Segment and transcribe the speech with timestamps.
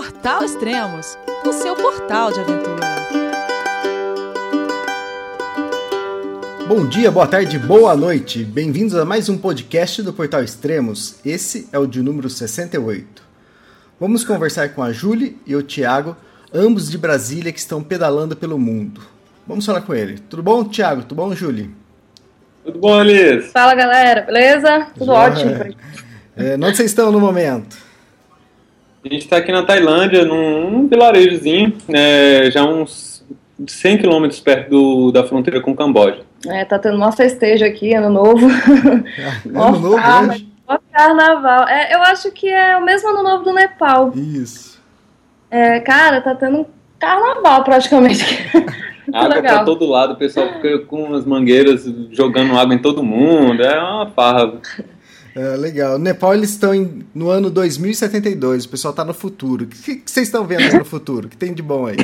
[0.00, 2.86] Portal Extremos, o seu portal de aventura.
[6.66, 8.42] Bom dia, boa tarde, boa noite.
[8.42, 11.16] Bem-vindos a mais um podcast do Portal Extremos.
[11.22, 13.22] Esse é o de número 68.
[14.00, 16.16] Vamos conversar com a Julie e o Tiago,
[16.50, 19.02] ambos de Brasília que estão pedalando pelo mundo.
[19.46, 20.18] Vamos falar com ele.
[20.30, 21.02] Tudo bom, Tiago?
[21.02, 21.68] Tudo bom, Julie?
[22.64, 23.52] Tudo bom, Elis?
[23.52, 24.22] Fala, galera.
[24.22, 24.86] Beleza?
[24.94, 25.12] Tudo Já.
[25.12, 25.50] ótimo.
[26.38, 27.89] É, onde vocês estão no momento?
[29.04, 33.24] A gente está aqui na Tailândia, num, num vilarejozinho, né, já uns
[33.66, 36.20] 100 quilômetros perto do, da fronteira com o Camboja.
[36.46, 38.46] É, tá tendo uma festejo aqui, ano novo.
[39.54, 39.96] Ah, ano novo
[40.30, 40.48] hoje?
[40.68, 41.68] mó carnaval.
[41.68, 44.12] É, eu acho que é o mesmo ano novo do Nepal.
[44.14, 44.80] Isso.
[45.50, 46.66] É, cara, tá tendo um
[46.98, 48.24] carnaval praticamente.
[49.12, 49.56] Água legal.
[49.56, 53.80] para todo lado, o pessoal fica com as mangueiras jogando água em todo mundo, é
[53.80, 54.52] uma farra.
[55.34, 55.98] É, legal.
[55.98, 59.64] Nepal eles estão em- no ano 2072, o pessoal tá no futuro.
[59.64, 61.26] O que, que vocês estão vendo aí no futuro?
[61.26, 61.96] O que tem de bom aí?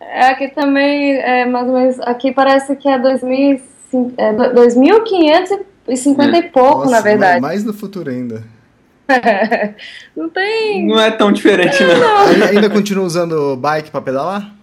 [0.00, 3.60] É, aqui também, é, mais ou menos, aqui parece que é, 2000,
[4.18, 7.40] é do- 2.550 e pouco, Nossa, na verdade.
[7.40, 8.44] Mais no futuro ainda.
[10.16, 10.86] Não tem.
[10.86, 12.18] Não é tão diferente, não.
[12.28, 14.54] Aí- Ainda continua usando bike para pedalar?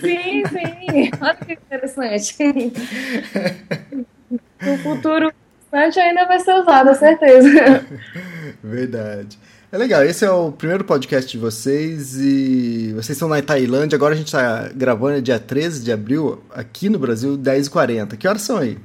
[0.00, 1.10] Sim, sim.
[1.20, 2.36] Olha que interessante.
[4.62, 5.30] No futuro
[5.72, 7.86] distante ainda vai ser usado, com certeza.
[8.62, 9.38] Verdade.
[9.70, 14.12] É legal, esse é o primeiro podcast de vocês e vocês estão na Tailândia, agora
[14.12, 18.18] a gente está gravando é dia 13 de abril, aqui no Brasil, 10h40.
[18.18, 18.76] Que horas são aí?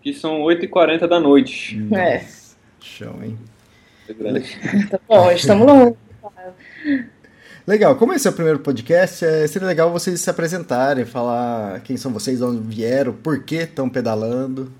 [0.00, 1.78] Aqui são 8h40 da noite.
[1.94, 2.24] É.
[2.80, 3.38] Show, hein?
[4.90, 5.94] Tá bom, estamos longe.
[7.66, 11.98] Legal, como esse é o primeiro podcast, é, seria legal vocês se apresentarem, falar quem
[11.98, 14.72] são vocês, de onde vieram, por que estão pedalando.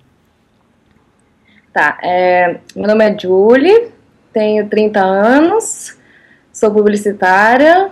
[1.72, 3.88] Tá, é, meu nome é Julie,
[4.32, 5.96] tenho 30 anos,
[6.52, 7.90] sou publicitária,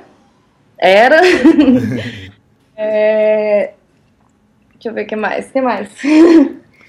[0.78, 1.20] era.
[2.78, 3.72] É,
[4.74, 5.88] deixa eu ver o que mais, o que mais?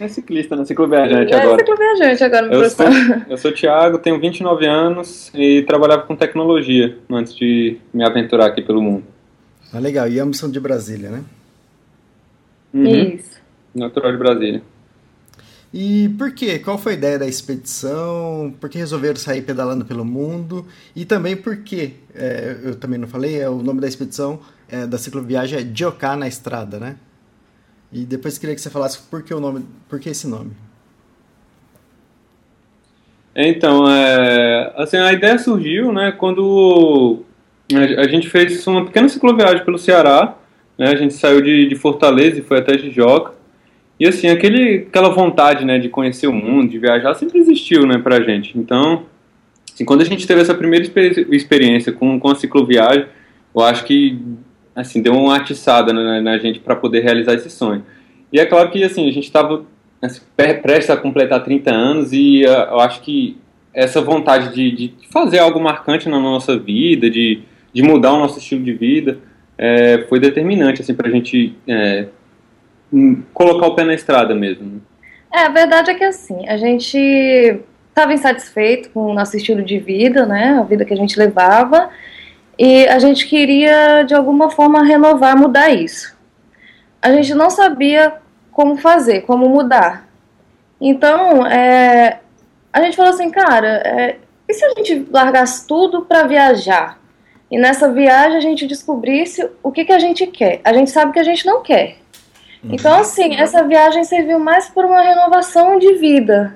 [0.01, 0.65] É ciclista, né?
[0.65, 1.57] Cicloviajante É agora.
[1.59, 3.25] cicloviajante agora, meu sou, professor.
[3.29, 8.47] eu sou o Thiago, tenho 29 anos e trabalhava com tecnologia antes de me aventurar
[8.47, 9.05] aqui pelo mundo.
[9.73, 11.23] Ah, legal, e ambos são de Brasília, né?
[12.73, 12.85] Uhum.
[13.15, 13.39] Isso.
[13.73, 14.61] Natural de Brasília.
[15.73, 16.59] E por quê?
[16.59, 18.53] Qual foi a ideia da expedição?
[18.59, 20.65] Por que resolveram sair pedalando pelo mundo?
[20.95, 24.39] E também por que, é, eu também não falei, é, o nome da expedição
[24.69, 26.95] é, da cicloviagem é Dioká na Estrada, né?
[27.91, 30.51] E depois queria que você falasse por que o nome, por que esse nome?
[33.35, 37.23] Então, é, assim, a ideia surgiu, né, quando
[37.71, 40.35] a, a gente fez uma pequena cicloviagem pelo Ceará,
[40.75, 43.36] né, a gente saiu de, de Fortaleza e foi até Jijoca,
[43.99, 47.97] e assim, aquele, aquela vontade, né, de conhecer o mundo, de viajar, sempre existiu, né,
[47.97, 48.57] pra gente.
[48.57, 49.03] Então,
[49.73, 53.05] assim, quando a gente teve essa primeira experi- experiência com, com a cicloviagem,
[53.55, 54.19] eu acho que,
[54.75, 57.83] assim, deu uma atiçada na, na gente para poder realizar esse sonho.
[58.31, 59.63] E é claro que, assim, a gente estava
[60.01, 63.37] assim, pre- prestes a completar 30 anos e ah, eu acho que
[63.73, 67.39] essa vontade de, de fazer algo marcante na nossa vida, de,
[67.73, 69.17] de mudar o nosso estilo de vida,
[69.57, 72.07] é, foi determinante, assim, pra gente é,
[73.33, 74.65] colocar o pé na estrada mesmo.
[74.65, 74.79] né?
[75.33, 76.97] É, a verdade é que assim, a gente
[77.89, 80.57] estava insatisfeito com o nosso estilo de vida, né?
[80.59, 81.89] A vida que a gente levava,
[82.57, 86.17] e a gente queria, de alguma forma, renovar, mudar isso.
[87.01, 88.13] A gente não sabia
[88.51, 90.07] como fazer, como mudar.
[90.81, 92.19] Então, é,
[92.73, 94.15] a gente falou assim, cara, é,
[94.47, 96.99] e se a gente largasse tudo para viajar?
[97.49, 100.59] E nessa viagem a gente descobrisse o que, que a gente quer.
[100.63, 101.97] A gente sabe que a gente não quer.
[102.69, 106.55] Então, assim, essa viagem serviu mais por uma renovação de vida.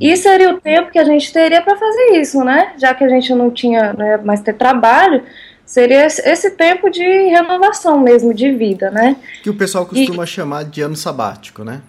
[0.00, 2.72] E seria o tempo que a gente teria para fazer isso, né?
[2.78, 5.22] Já que a gente não tinha né, mais ter trabalho,
[5.66, 9.16] seria esse tempo de renovação mesmo de vida, né?
[9.42, 11.82] Que o pessoal costuma chamar de ano sabático, né?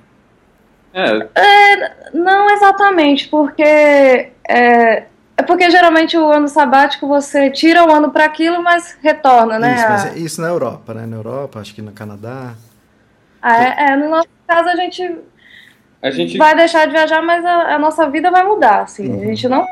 [0.93, 5.03] É, Não exatamente, porque é,
[5.37, 9.73] é porque geralmente o ano sabático você tira um ano para aquilo, mas retorna, né?
[9.75, 11.05] Isso, mas a- é isso na Europa, né?
[11.05, 12.55] Na Europa, acho que no Canadá.
[13.41, 15.17] Ah, é, é, no nosso caso a gente
[16.01, 19.07] a gente vai deixar de viajar, mas a, a nossa vida vai mudar, assim.
[19.07, 19.21] Uhum.
[19.21, 19.65] A gente não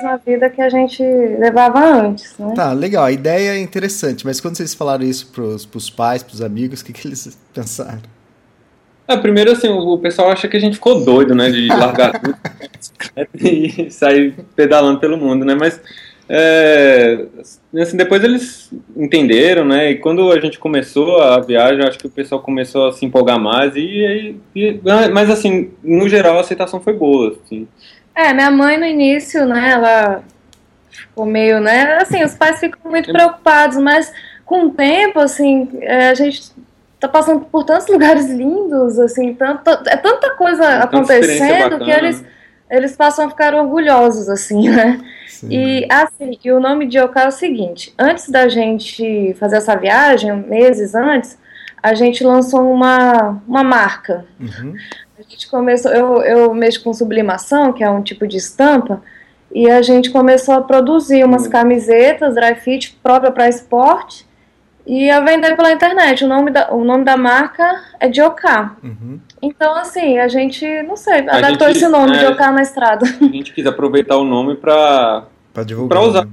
[0.00, 2.54] mesma vida que a gente levava antes, né?
[2.54, 6.40] Tá, legal, a ideia é interessante, mas quando vocês falaram isso pros, pros pais, pros
[6.40, 8.00] amigos, o que, que eles pensaram?
[9.06, 12.20] É, primeiro, assim, o o pessoal acha que a gente ficou doido, né, de largar
[12.20, 12.36] tudo
[13.34, 15.80] e sair pedalando pelo mundo, né, mas,
[16.32, 17.26] é,
[17.82, 22.10] assim, depois eles entenderam, né, e quando a gente começou a viagem, acho que o
[22.10, 24.80] pessoal começou a se empolgar mais, e, e-
[25.12, 27.66] mas, assim, no geral, a aceitação foi boa, assim.
[28.14, 30.22] É, minha mãe no início, né, ela
[30.88, 31.98] ficou meio, né?
[32.00, 34.12] Assim, os pais ficam muito preocupados, mas
[34.44, 36.52] com o tempo, assim, é, a gente
[37.00, 42.24] tá passando por tantos lugares lindos, assim, tanto, é tanta coisa Tanta acontecendo que eles,
[42.70, 45.00] eles passam a ficar orgulhosos, assim, né?
[45.26, 45.48] Sim.
[45.50, 49.74] E assim, e o nome de Yoká é o seguinte: antes da gente fazer essa
[49.74, 51.38] viagem, meses antes,
[51.82, 54.26] a gente lançou uma, uma marca.
[54.38, 54.74] Uhum.
[55.18, 59.02] A gente começou, eu, eu mexo com sublimação, que é um tipo de estampa,
[59.52, 61.50] e a gente começou a produzir umas Hum.
[61.50, 64.29] camisetas dry fit própria para esporte
[64.86, 66.24] e a vender pela internet.
[66.24, 68.76] O nome da, o nome da marca é de Yoká.
[68.82, 69.18] Uhum.
[69.42, 72.28] Então, assim, a gente, não sei, A adaptou gente- esse nome de é.
[72.30, 73.06] Yoká na estrada.
[73.06, 75.98] A gente quis aproveitar o nome para Pra divulgar.
[75.98, 76.24] Pra usar.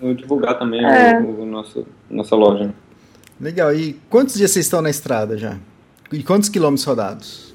[0.00, 0.14] né?
[0.14, 1.18] divulgar também É.
[1.20, 2.64] o, o nosso, nossa loja.
[2.66, 2.72] né?
[3.40, 3.72] Legal.
[3.74, 5.56] E quantos dias vocês estão na estrada já?
[6.12, 7.54] E quantos quilômetros rodados?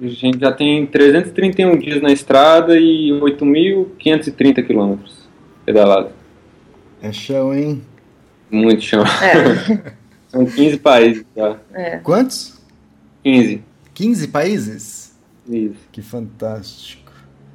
[0.00, 5.14] A gente já tem 331 dias na estrada e 8.530 quilômetros
[5.64, 6.10] pedalados.
[7.00, 7.80] É chão, hein?
[8.50, 9.02] Muito chão.
[9.04, 9.92] É,
[10.28, 11.56] São 15 países já.
[11.74, 11.96] é.
[11.98, 12.60] Quantos?
[13.24, 13.62] 15.
[13.94, 15.16] 15 países?
[15.48, 15.76] Isso.
[15.90, 17.12] Que fantástico.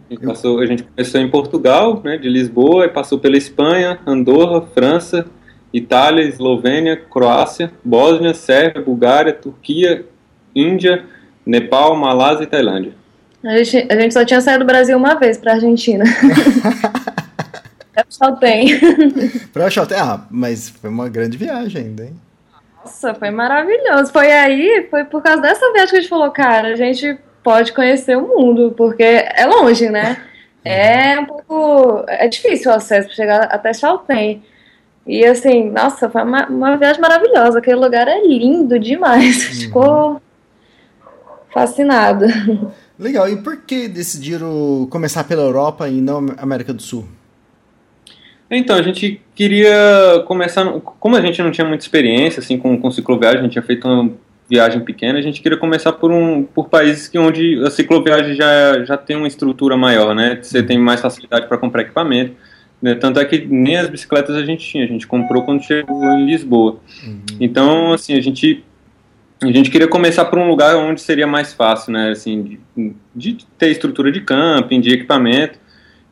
[0.10, 4.00] A gente, passou, a gente começou em Portugal, né, de Lisboa, e passou pela Espanha,
[4.06, 5.26] Andorra, França,
[5.74, 10.06] Itália, Eslovênia, Croácia, Bósnia, Sérvia, Bulgária, Turquia,
[10.54, 11.06] Índia,
[11.46, 12.94] Nepal, Malásia e Tailândia.
[13.44, 16.04] A gente, a gente só tinha saído do Brasil uma vez pra Argentina.
[18.10, 18.80] só tem.
[19.54, 22.16] Pra Oxalté, ah, mas foi uma grande viagem ainda, hein?
[22.84, 24.12] Nossa, foi maravilhoso.
[24.12, 27.74] Foi aí, foi por causa dessa viagem que a gente falou, cara, a gente pode
[27.74, 30.18] conhecer o mundo, porque é longe, né?
[30.64, 32.06] É um pouco.
[32.08, 34.42] É difícil o acesso para chegar até Chaltén.
[35.06, 37.60] E assim, nossa, foi uma, uma viagem maravilhosa.
[37.60, 39.44] Aquele lugar é lindo demais.
[39.62, 40.22] Ficou
[41.52, 42.26] fascinado.
[42.98, 43.28] Legal.
[43.28, 47.06] E por que decidiram começar pela Europa e não América do Sul?
[48.52, 50.66] Então, a gente queria começar.
[51.00, 53.88] Como a gente não tinha muita experiência assim, com, com cicloviagem, a gente tinha feito
[53.88, 54.12] uma
[54.50, 58.84] viagem pequena, a gente queria começar por, um, por países que, onde a cicloviagem já,
[58.84, 60.38] já tem uma estrutura maior, né?
[60.42, 62.36] Você tem mais facilidade para comprar equipamento.
[62.82, 62.94] né?
[62.96, 66.26] Tanto é que nem as bicicletas a gente tinha, a gente comprou quando chegou em
[66.26, 66.80] Lisboa.
[67.40, 68.64] Então, assim, a gente
[69.42, 73.38] a gente queria começar por um lugar onde seria mais fácil, né, assim, de, de
[73.58, 75.58] ter estrutura de camping, de equipamento,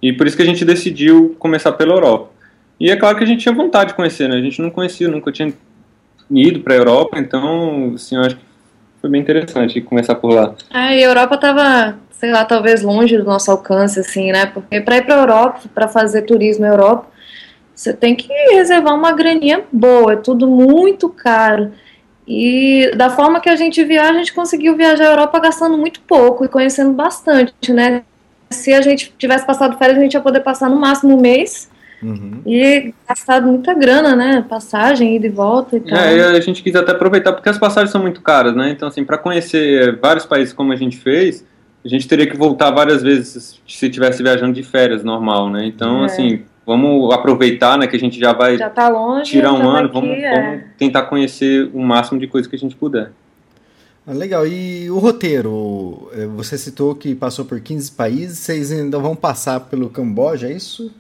[0.02, 2.32] e por isso que a gente decidiu começar pela Europa.
[2.80, 5.08] E é claro que a gente tinha vontade de conhecer, né, a gente não conhecia,
[5.08, 5.54] nunca tinha
[6.32, 8.50] ido para a Europa, então, assim, eu acho que
[9.02, 10.54] foi bem interessante começar por lá.
[10.74, 14.46] É, a Europa tava, sei lá, talvez longe do nosso alcance, assim, né?
[14.46, 17.08] Porque para ir para Europa, para fazer turismo na Europa,
[17.74, 21.72] você tem que reservar uma graninha boa, é tudo muito caro.
[22.28, 26.02] E da forma que a gente viaja, a gente conseguiu viajar a Europa gastando muito
[26.02, 28.04] pouco e conhecendo bastante, né?
[28.50, 31.70] Se a gente tivesse passado férias, a gente ia poder passar no máximo um mês
[32.02, 32.42] Uhum.
[32.46, 34.46] e gastado muita grana, né?
[34.48, 35.98] Passagem, ida e volta e tal.
[36.00, 38.70] É, a gente quis até aproveitar porque as passagens são muito caras, né?
[38.72, 41.46] Então, assim, para conhecer vários países como a gente fez,
[41.84, 45.66] a gente teria que voltar várias vezes se estivesse viajando de férias normal, né?
[45.66, 46.06] Então, É.
[46.06, 47.86] assim, vamos aproveitar, né?
[47.86, 49.32] Que a gente já vai Já tá longe.
[49.32, 50.42] tirar um ano, aqui, vamos, é.
[50.42, 53.12] vamos tentar conhecer o máximo de coisa que a gente puder.
[54.10, 54.48] Ah, legal.
[54.48, 56.10] E o roteiro?
[56.14, 60.54] Eh, Você citou que passou por 15 países, vocês ainda vão passar pelo Camboja, é
[60.54, 60.92] isso?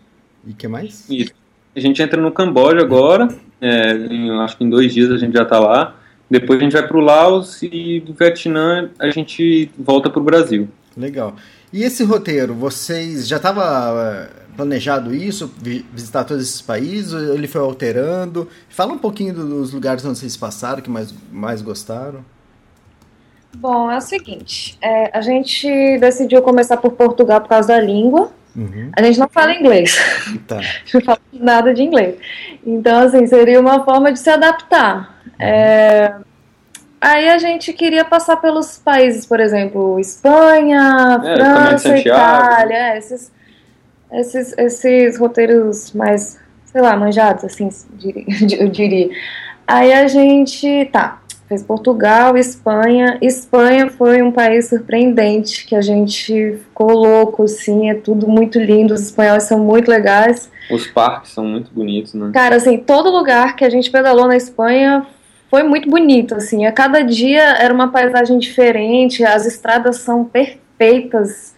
[0.45, 1.09] E o que mais?
[1.09, 1.31] Isso.
[1.75, 3.27] A gente entra no Camboja agora,
[3.61, 5.95] é, em- acho que em dois dias a gente já tá lá.
[6.29, 10.67] Depois a gente vai pro Laos e do Vietnã a gente volta pro Brasil.
[10.95, 11.35] Legal.
[11.73, 17.61] E esse roteiro, vocês já estava planejado isso, vi- visitar todos esses países, ele foi
[17.61, 18.47] alterando?
[18.69, 22.23] Fala um pouquinho dos lugares onde vocês passaram, que mais, mais gostaram.
[23.57, 28.31] Bom, é o seguinte, é, a gente decidiu começar por Portugal por causa da língua.
[28.55, 28.91] Uhum.
[28.95, 29.95] A gente não fala inglês,
[30.47, 30.57] Tá.
[30.59, 32.15] a gente não fala nada de inglês.
[32.65, 35.21] Então, assim, seria uma forma de se adaptar.
[35.39, 36.13] É,
[36.99, 41.97] aí a gente queria passar pelos países, por exemplo, Espanha, É, França.
[41.97, 43.31] Itália, é, esses,
[44.11, 47.69] esses, esses roteiros mais, sei lá, manjados, assim,
[48.59, 49.09] eu diria.
[49.65, 53.17] Aí a gente, tá, fez Portugal, Espanha.
[53.21, 58.93] Espanha foi um país surpreendente, que a gente ficou louco, assim, é tudo muito lindo,
[58.93, 60.49] os espanhóis são muito legais.
[60.71, 62.29] Os parques são muito bonitos, né?
[62.31, 65.07] Cara, assim, todo lugar que a gente pedalou na Espanha
[65.49, 71.55] foi muito bonito, assim, a cada dia era uma paisagem diferente, as estradas são perfeitas,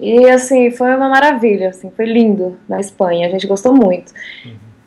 [0.00, 4.12] e, assim, foi uma maravilha, assim, foi lindo na Espanha, a gente gostou muito.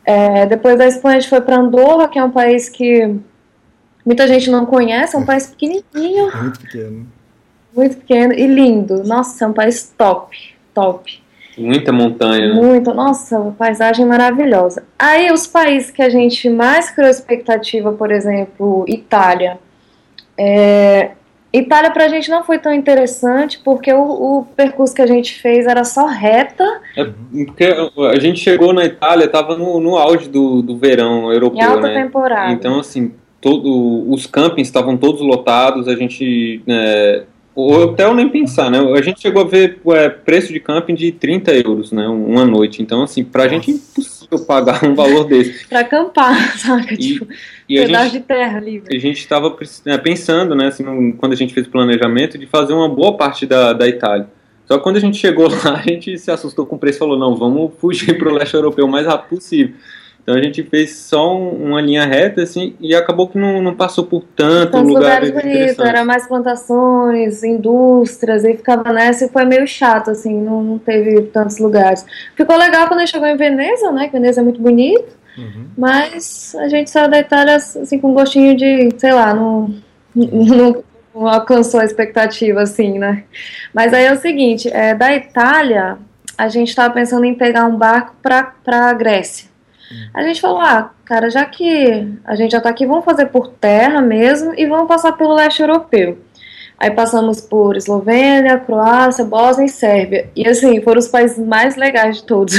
[0.04, 3.16] É, depois da Espanha a gente foi para Andorra, que é um país que
[4.04, 7.06] muita gente não conhece, é um país pequenininho, É muito pequeno.
[7.74, 10.36] muito pequeno e lindo, nossa, é um país top,
[10.74, 11.20] top.
[11.58, 12.48] Muita montanha.
[12.48, 12.54] Né?
[12.54, 14.84] Muita, nossa, paisagem maravilhosa.
[14.98, 19.58] Aí os países que a gente mais criou expectativa, por exemplo, Itália.
[20.38, 21.10] É,
[21.52, 24.00] Itália pra gente não foi tão interessante porque o,
[24.38, 26.64] o, percurso que a gente fez era só reta.
[26.96, 27.04] É
[27.44, 31.64] porque a gente chegou na Itália, tava no, no auge do, do verão europeu, em
[31.64, 32.02] alta né?
[32.04, 32.52] temporada.
[32.52, 38.70] Então, assim, todo, os campings estavam todos lotados, a gente é, o hotel nem pensar,
[38.70, 38.78] né?
[38.78, 42.06] A gente chegou a ver é, preço de camping de 30 euros, né?
[42.06, 42.80] Uma noite.
[42.80, 43.54] Então, assim, pra Nossa.
[43.56, 45.66] gente é impossível pagar um valor desse.
[45.68, 46.94] pra acampar, saca?
[46.94, 47.26] E, tipo,
[47.68, 48.96] e pedaço gente, de terra livre.
[48.96, 49.54] A gente estava
[49.84, 53.46] né, pensando, né, assim, quando a gente fez o planejamento, de fazer uma boa parte
[53.46, 54.28] da, da Itália.
[54.66, 57.00] Só que quando a gente chegou lá, a gente se assustou com o preço e
[57.00, 59.74] falou, não, vamos fugir para o leste europeu o mais rápido possível.
[60.22, 64.04] Então a gente fez só uma linha reta, assim, e acabou que não, não passou
[64.04, 69.44] por tanto Tantos lugar lugares bonitos, era mais plantações, indústrias, e ficava nessa e foi
[69.44, 72.04] meio chato, assim, não, não teve tantos lugares.
[72.36, 75.66] Ficou legal quando a gente chegou em Veneza, né, que Veneza é muito bonito, uhum.
[75.76, 79.74] mas a gente saiu da Itália, assim, com um gostinho de, sei lá, não,
[80.14, 80.84] não,
[81.14, 83.24] não alcançou a expectativa, assim, né.
[83.74, 85.98] Mas aí é o seguinte, é, da Itália,
[86.38, 89.49] a gente estava pensando em pegar um barco para a Grécia.
[90.14, 93.48] A gente falou, ah, cara, já que a gente já tá aqui, vamos fazer por
[93.48, 96.18] terra mesmo e vamos passar pelo leste europeu.
[96.78, 100.30] Aí passamos por Eslovênia, Croácia, Bósnia e Sérvia.
[100.34, 102.54] E assim, foram os países mais legais de todos.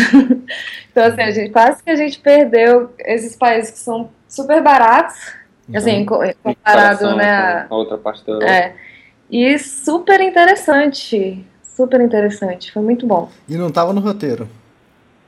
[0.91, 5.15] então, assim, a gente, quase que a gente perdeu esses países que são super baratos,
[5.67, 5.75] uhum.
[5.75, 7.31] assim, comparado, né?
[7.31, 8.51] A, a outra parte da Europa.
[8.51, 8.75] É.
[9.31, 11.43] E super interessante.
[11.63, 12.71] Super interessante.
[12.71, 13.27] Foi muito bom.
[13.49, 14.47] E não tava no roteiro?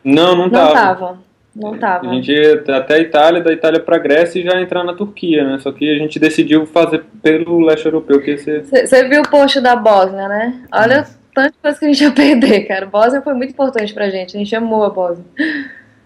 [0.04, 0.68] Não, não tava.
[0.68, 1.20] Não tava.
[1.56, 2.10] Não tava.
[2.10, 5.44] A gente ia até a Itália, da Itália para Grécia e já entrar na Turquia,
[5.44, 5.60] né?
[5.60, 8.20] Só que a gente decidiu fazer pelo leste europeu.
[8.20, 10.64] que Você viu o post da Bósnia, né?
[10.72, 11.14] Olha hum.
[11.34, 12.88] tanta coisa que a gente ia perder, cara.
[12.88, 14.36] Bósnia foi muito importante pra gente.
[14.36, 15.26] A gente amou a Bósnia.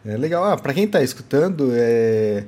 [0.06, 0.44] É legal.
[0.44, 2.44] Ah, pra quem tá escutando, é...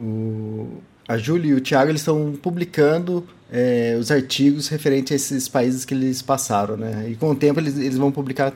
[0.00, 0.78] o...
[1.08, 5.84] a Júlia e o Thiago eles estão publicando é, os artigos referentes a esses países
[5.84, 7.06] que eles passaram, né?
[7.08, 8.52] E com o tempo eles, eles vão publicar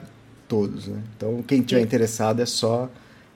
[0.48, 0.98] todos, né?
[1.16, 2.88] Então quem tiver interessado é só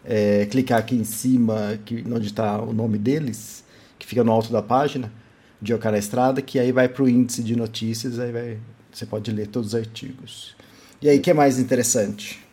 [0.04, 3.64] é, clicar aqui em cima, que, onde está o nome deles,
[3.98, 5.12] que fica no alto da página,
[5.60, 8.58] de Ocar na Estrada, que aí vai para o índice de notícias, aí vai,
[8.90, 10.56] você pode ler todos os artigos.
[11.02, 12.44] E aí, o que é mais interessante?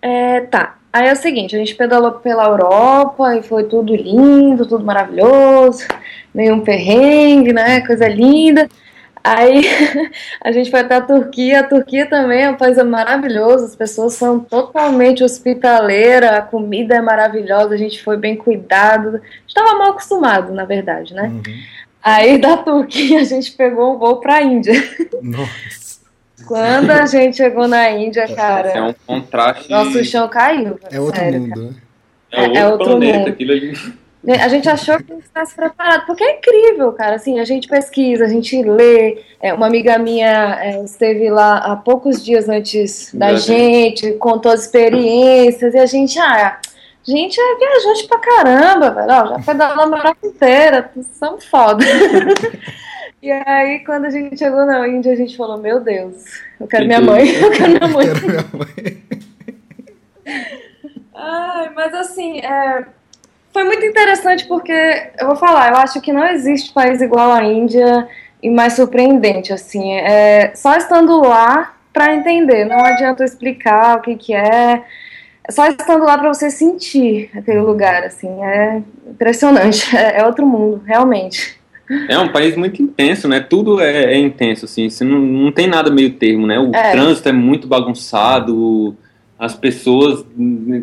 [0.00, 0.78] É, tá.
[0.92, 5.86] Aí é o seguinte, a gente pedalou pela Europa e foi tudo lindo, tudo maravilhoso,
[6.32, 7.86] nenhum perrengue, né?
[7.86, 8.66] Coisa linda.
[9.26, 9.64] Aí
[10.40, 11.60] a gente foi até a Turquia.
[11.60, 17.00] A Turquia também é um país maravilhoso, as pessoas são totalmente hospitaleiras, a comida é
[17.00, 19.20] maravilhosa, a gente foi bem cuidado.
[19.44, 21.24] Estava mal acostumado, na verdade, né?
[21.24, 21.42] Uhum.
[22.00, 24.74] Aí da Turquia a gente pegou um voo para a Índia.
[25.20, 25.96] Nossa.
[26.46, 28.68] Quando a gente chegou na Índia, cara.
[28.68, 29.68] É um contraste.
[29.68, 30.78] Nosso chão caiu.
[30.88, 31.74] É outro sério, mundo, né?
[32.30, 33.28] É, é outro, é outro planeta, mundo.
[33.30, 33.72] aquilo ali.
[34.26, 37.14] Né, a gente achou que estivesse preparado, porque é incrível, cara.
[37.14, 39.22] Assim, a gente pesquisa, a gente lê.
[39.40, 43.36] É, uma amiga minha é, esteve lá há poucos dias antes da é.
[43.36, 49.12] gente, contou as experiências, e a gente, ah, a gente é viajante pra caramba, velho.
[49.12, 51.84] Ó, já pedalou a Europa inteira, são foda.
[53.22, 56.16] e aí, quando a gente chegou na Índia, a gente falou: Meu Deus,
[56.58, 58.06] eu quero minha mãe, eu quero minha mãe.
[58.08, 59.02] Eu quero minha mãe.
[61.14, 62.86] Ai, mas assim, é,
[63.56, 64.72] foi muito interessante porque,
[65.18, 68.06] eu vou falar, eu acho que não existe país igual à Índia
[68.42, 69.94] e mais surpreendente, assim.
[69.94, 74.84] É, só estando lá para entender, não adianta explicar o que, que é.
[75.48, 80.46] É só estando lá para você sentir aquele lugar, assim, é impressionante, é, é, outro
[80.46, 81.58] mundo, realmente.
[82.10, 83.40] É um país muito intenso, né?
[83.40, 86.58] Tudo é, é intenso, assim, você não, não tem nada meio termo, né?
[86.58, 86.90] O é.
[86.90, 88.94] trânsito é muito bagunçado,
[89.38, 90.24] as pessoas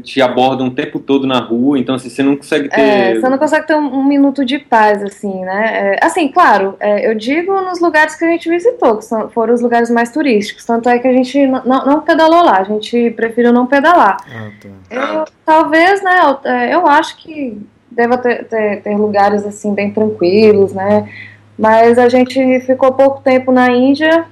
[0.04, 2.80] te abordam o tempo todo na rua, então assim, você não consegue ter.
[2.80, 5.96] É, você não consegue ter um, um minuto de paz, assim, né?
[5.96, 9.56] É, assim, claro, é, eu digo nos lugares que a gente visitou, que são, foram
[9.56, 13.10] os lugares mais turísticos, tanto é que a gente não, não pedalou lá, a gente
[13.12, 14.18] preferiu não pedalar.
[14.32, 14.70] Ah, tá.
[14.96, 19.92] eu, talvez, né, eu, é, eu, acho que deva ter, ter, ter lugares assim bem
[19.92, 21.10] tranquilos, né?
[21.58, 24.26] Mas a gente ficou pouco tempo na Índia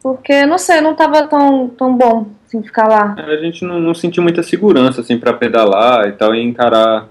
[0.00, 3.14] porque, não sei, não estava tão, tão bom assim, ficar lá.
[3.18, 7.06] A gente não, não sentiu muita segurança assim para pedalar e tal e encarar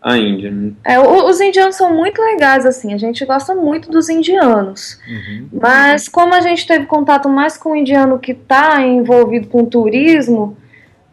[0.00, 0.50] a Índia.
[0.50, 0.72] Né?
[0.84, 4.98] É, os indianos são muito legais, assim, a gente gosta muito dos indianos.
[5.08, 5.48] Uhum.
[5.52, 10.56] Mas como a gente teve contato mais com o indiano que está envolvido com turismo,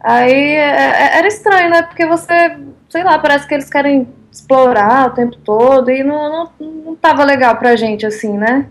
[0.00, 1.82] aí é, é, era estranho, né?
[1.82, 2.56] Porque você,
[2.88, 7.24] sei lá, parece que eles querem explorar o tempo todo e não, não, não tava
[7.24, 8.66] legal pra gente, assim, né?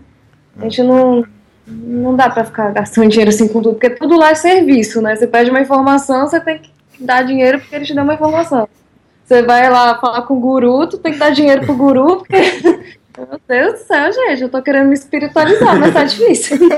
[0.58, 1.24] A gente não,
[1.66, 5.16] não dá pra ficar gastando dinheiro assim com tudo, porque tudo lá é serviço, né?
[5.16, 6.70] Você pede uma informação, você tem que
[7.00, 8.68] dar dinheiro porque ele te deu uma informação.
[9.24, 12.36] Você vai lá falar com o guru, tu tem que dar dinheiro pro guru, porque.
[13.18, 16.58] Meu Deus do céu, gente, eu tô querendo me espiritualizar, mas tá difícil.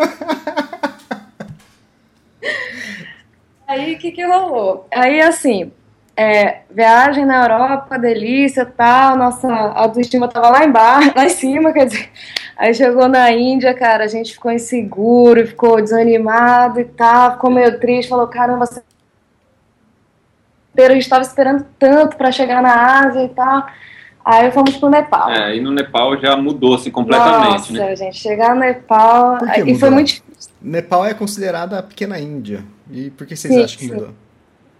[3.66, 4.87] Aí o que que rolou?
[4.90, 5.73] Aí assim,
[6.16, 11.87] é, viagem na Europa, delícia, tal, nossa autoestima tava lá embaixo, lá em cima, quer
[11.87, 12.09] dizer.
[12.58, 17.78] Aí chegou na Índia, cara, a gente ficou inseguro, ficou desanimado e tal, ficou meio
[17.78, 18.64] triste, falou, caramba,
[20.76, 23.64] a gente estava esperando tanto para chegar na Ásia e tal.
[24.24, 25.30] Aí fomos pro Nepal.
[25.30, 27.96] É, e no Nepal já mudou assim completamente, Nossa, né?
[27.96, 29.38] gente, chegar no Nepal.
[29.38, 29.78] Por que E mudou?
[29.78, 30.52] foi muito difícil.
[30.60, 32.64] Nepal é considerada a pequena Índia.
[32.90, 33.94] E por que vocês Sim, acham que sim.
[33.94, 34.10] mudou?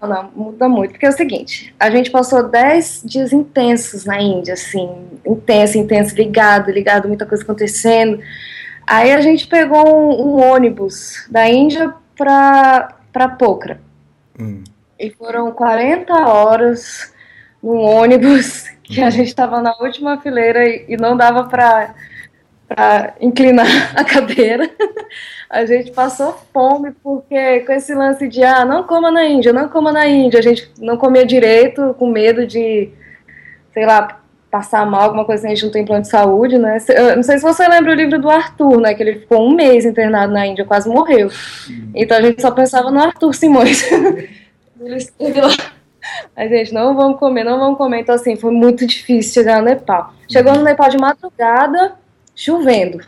[0.07, 0.93] Não, muda muito.
[0.93, 4.89] Porque é o seguinte, a gente passou 10 dias intensos na Índia, assim,
[5.27, 8.21] intenso, intenso, ligado, ligado, muita coisa acontecendo.
[8.87, 13.81] Aí a gente pegou um, um ônibus da Índia pra, pra Pokhara.
[14.39, 14.63] Hum.
[14.99, 17.13] E foram 40 horas
[17.63, 21.95] num ônibus que a gente estava na última fileira e, e não dava para
[23.21, 24.69] inclinar a cadeira.
[25.49, 29.69] A gente passou fome porque com esse lance de ah, não coma na Índia, não
[29.69, 32.91] coma na Índia, a gente não comia direito com medo de,
[33.73, 34.21] sei lá,
[34.51, 36.79] passar mal, alguma coisa assim, a gente não tem plano de saúde, né?
[36.89, 38.95] Eu Não sei se você lembra o livro do Arthur, né?
[38.95, 41.31] Que ele ficou um mês internado na Índia, quase morreu.
[41.95, 43.85] Então a gente só pensava no Arthur Simões.
[44.81, 45.51] Ele esteve lá.
[46.37, 48.01] A gente, não vamos comer, não vamos comer.
[48.01, 50.15] Então, assim, foi muito difícil chegar no Nepal.
[50.31, 51.95] Chegou no Nepal de madrugada,
[52.39, 53.01] chovendo.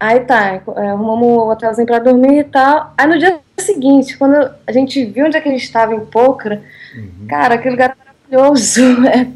[0.00, 2.94] Aí tá, é, arrumamos um hotelzinho pra dormir e tal.
[2.96, 6.00] Aí no dia seguinte, quando a gente viu onde é que a gente estava em
[6.00, 6.62] Pokhara,
[7.28, 7.94] cara, aquele lugar
[8.30, 8.80] é maravilhoso.
[9.06, 9.28] É,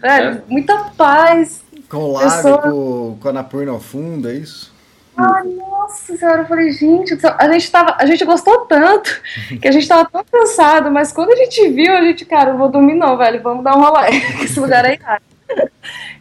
[0.00, 1.62] velho, muita paz.
[1.88, 4.76] Com o lago, com, com a Napurna ao fundo, é isso?
[5.16, 9.20] Ai, nossa senhora, eu falei, gente, a gente, tava, a gente gostou tanto
[9.60, 12.58] que a gente tava tão cansado, mas quando a gente viu, a gente, cara, não
[12.58, 14.10] vou dormir não, velho, vamos dar um rolê,
[14.44, 15.27] esse lugar é irado.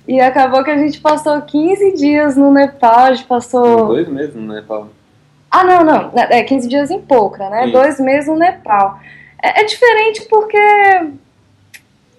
[0.08, 3.88] E acabou que a gente passou 15 dias no Nepal, a gente passou.
[3.88, 4.90] Dois meses no Nepal.
[5.52, 7.68] Ah, não, não, é 15 dias em Pokhara, né?
[7.72, 9.00] Dois meses no Nepal.
[9.42, 10.58] É, é diferente porque.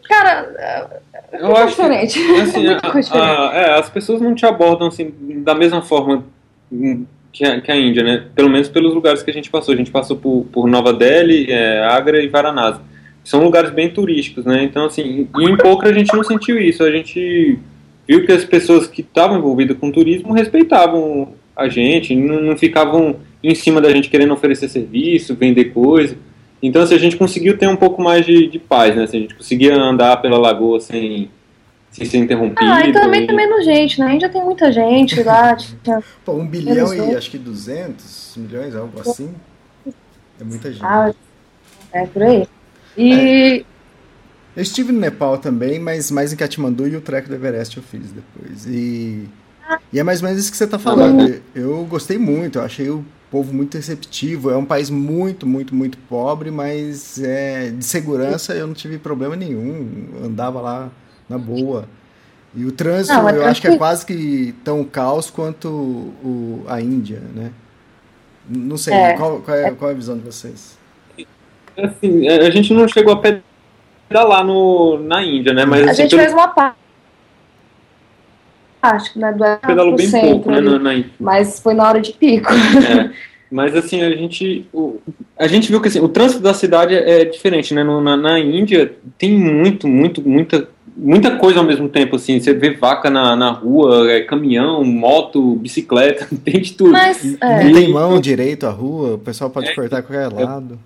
[0.08, 0.86] Cara, é,
[1.32, 2.18] é Eu muito acho que, diferente.
[2.40, 5.12] Assim, é a- a- é, as pessoas não te abordam assim
[5.44, 6.24] da mesma forma
[7.32, 8.24] que a, que a Índia, né?
[8.34, 9.74] Pelo menos pelos lugares que a gente passou.
[9.74, 12.80] A gente passou por, por Nova Delhi, é, Agra e Varanasi.
[13.28, 14.64] São lugares bem turísticos, né?
[14.64, 16.82] Então, assim, e em Pokhara a gente não sentiu isso.
[16.82, 17.58] A gente
[18.06, 23.16] viu que as pessoas que estavam envolvidas com turismo respeitavam a gente, não, não ficavam
[23.44, 26.16] em cima da gente querendo oferecer serviço, vender coisa.
[26.62, 29.02] Então, assim, a gente conseguiu ter um pouco mais de, de paz, né?
[29.02, 31.28] Assim, a gente conseguia andar pela lagoa sem,
[31.90, 32.64] sem ser interrompido.
[32.72, 34.06] Ah, e também e- tem menos gente, né?
[34.06, 35.54] A Índia tem muita gente lá.
[35.84, 39.34] tinha- Pô, um bilhão e acho que 200 milhões, algo assim.
[40.40, 40.82] É muita gente.
[40.82, 41.12] Ah,
[41.92, 42.48] é por aí.
[42.98, 43.64] E
[44.56, 47.82] Eu estive no Nepal também, mas mais em Katmandu e o trek do Everest eu
[47.82, 48.66] fiz depois.
[48.66, 49.28] E,
[49.92, 51.40] e é mais ou menos isso que você está falando.
[51.54, 54.50] Eu gostei muito, eu achei o povo muito receptivo.
[54.50, 59.36] É um país muito, muito, muito pobre, mas é, de segurança eu não tive problema
[59.36, 60.08] nenhum.
[60.24, 60.90] Andava lá
[61.28, 61.88] na boa.
[62.54, 66.64] E o trânsito Não, é eu acho que é quase que tão caos quanto o,
[66.66, 67.52] a Índia, né?
[68.48, 69.12] Não sei, É.
[69.12, 70.77] qual, qual, é, qual é a visão de vocês?
[71.78, 73.16] Assim, a gente não chegou a
[74.08, 75.64] pedalar no, na Índia, né?
[75.64, 76.76] Mas a assim, gente pelo fez uma parte,
[79.16, 79.32] né?
[79.32, 80.60] Do pedalou bem centro pouco, né?
[80.60, 81.10] Na, na Índia.
[81.20, 82.52] Mas foi na hora de pico.
[82.52, 83.10] É.
[83.50, 84.98] Mas assim, a gente, o,
[85.38, 87.82] a gente viu que assim, o trânsito da cidade é diferente, né?
[87.82, 92.38] No- na, na Índia tem muito, muito, muita, muita coisa ao mesmo tempo, assim.
[92.38, 96.90] Você vê vaca na, na rua, é, caminhão, moto, bicicleta, tem de tudo.
[96.90, 100.78] Mas, é, Não tem mão direito a rua, o pessoal pode cortar a qualquer lado.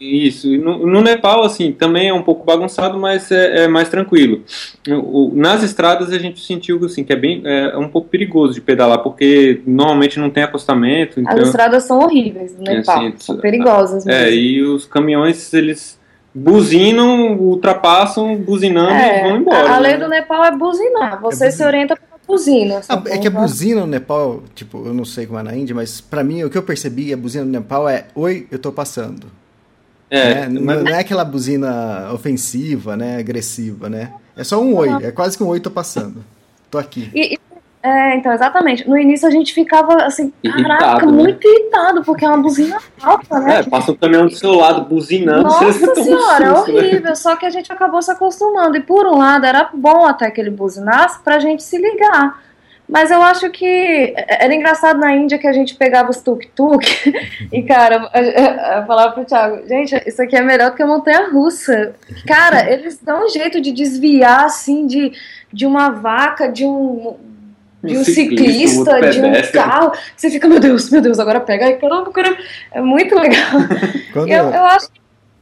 [0.00, 4.44] Isso, no, no Nepal, assim, também é um pouco bagunçado, mas é, é mais tranquilo.
[4.88, 8.54] O- o- nas estradas a gente sentiu assim, que é bem é, um pouco perigoso
[8.54, 11.42] de pedalar, porque normalmente não tem acostamento, as então.
[11.42, 13.00] estradas são horríveis no É, Nepal.
[13.02, 14.20] sim, são perigosas mesmo.
[14.22, 15.98] É, e os caminhões, eles
[16.32, 19.68] buzinam, ultrapassam, buzinando É, e vão embora.
[19.70, 19.98] a, a lei né?
[20.04, 21.20] do Nepal é buzinar.
[21.20, 22.80] Você É se orienta pela buzina.
[22.88, 23.40] Ah, é que a Uhum.
[23.40, 26.50] buzina no Nepal, tipo, eu não sei como é na Índia, mas pra mim o
[26.50, 29.26] que eu percebi, a buzina no Nepal é Oi, eu tô passando.
[30.10, 30.48] É, né?
[30.48, 33.18] Não, mas- não é aquela buzina ofensiva, né?
[33.18, 34.12] Agressiva, né?
[34.36, 36.24] É só um oi, é quase que um oi tô passando.
[36.70, 37.10] Tô aqui.
[37.14, 37.38] E- e-
[37.82, 38.88] é, então, exatamente.
[38.88, 41.12] No início a gente ficava assim, Irritado, caraca, né?
[41.12, 43.60] muito irritado, porque é uma buzina alta, né?
[43.60, 46.78] é, passa o caminhão do seu lado buzinando, Nossa um senhora, é susto, né?
[46.78, 47.16] horrível.
[47.16, 48.76] Só que a gente acabou se acostumando.
[48.76, 52.42] E por um lado era bom até que ele buzinasse pra gente se ligar.
[52.88, 56.86] Mas eu acho que era engraçado na Índia que a gente pegava os tuk-tuk
[57.52, 61.94] e, cara, eu falava pro Thiago, gente, isso aqui é melhor do que a montanha-russa.
[62.26, 65.12] Cara, eles dão um jeito de desviar, assim, de,
[65.52, 67.16] de uma vaca, de um,
[67.84, 69.92] de um, ciclista, ciclista de um carro.
[70.16, 71.66] Você fica, meu Deus, meu Deus, agora pega.
[71.66, 72.38] Ai, caramba, caramba.
[72.72, 73.50] É muito legal.
[74.14, 74.88] Quando eu, eu acho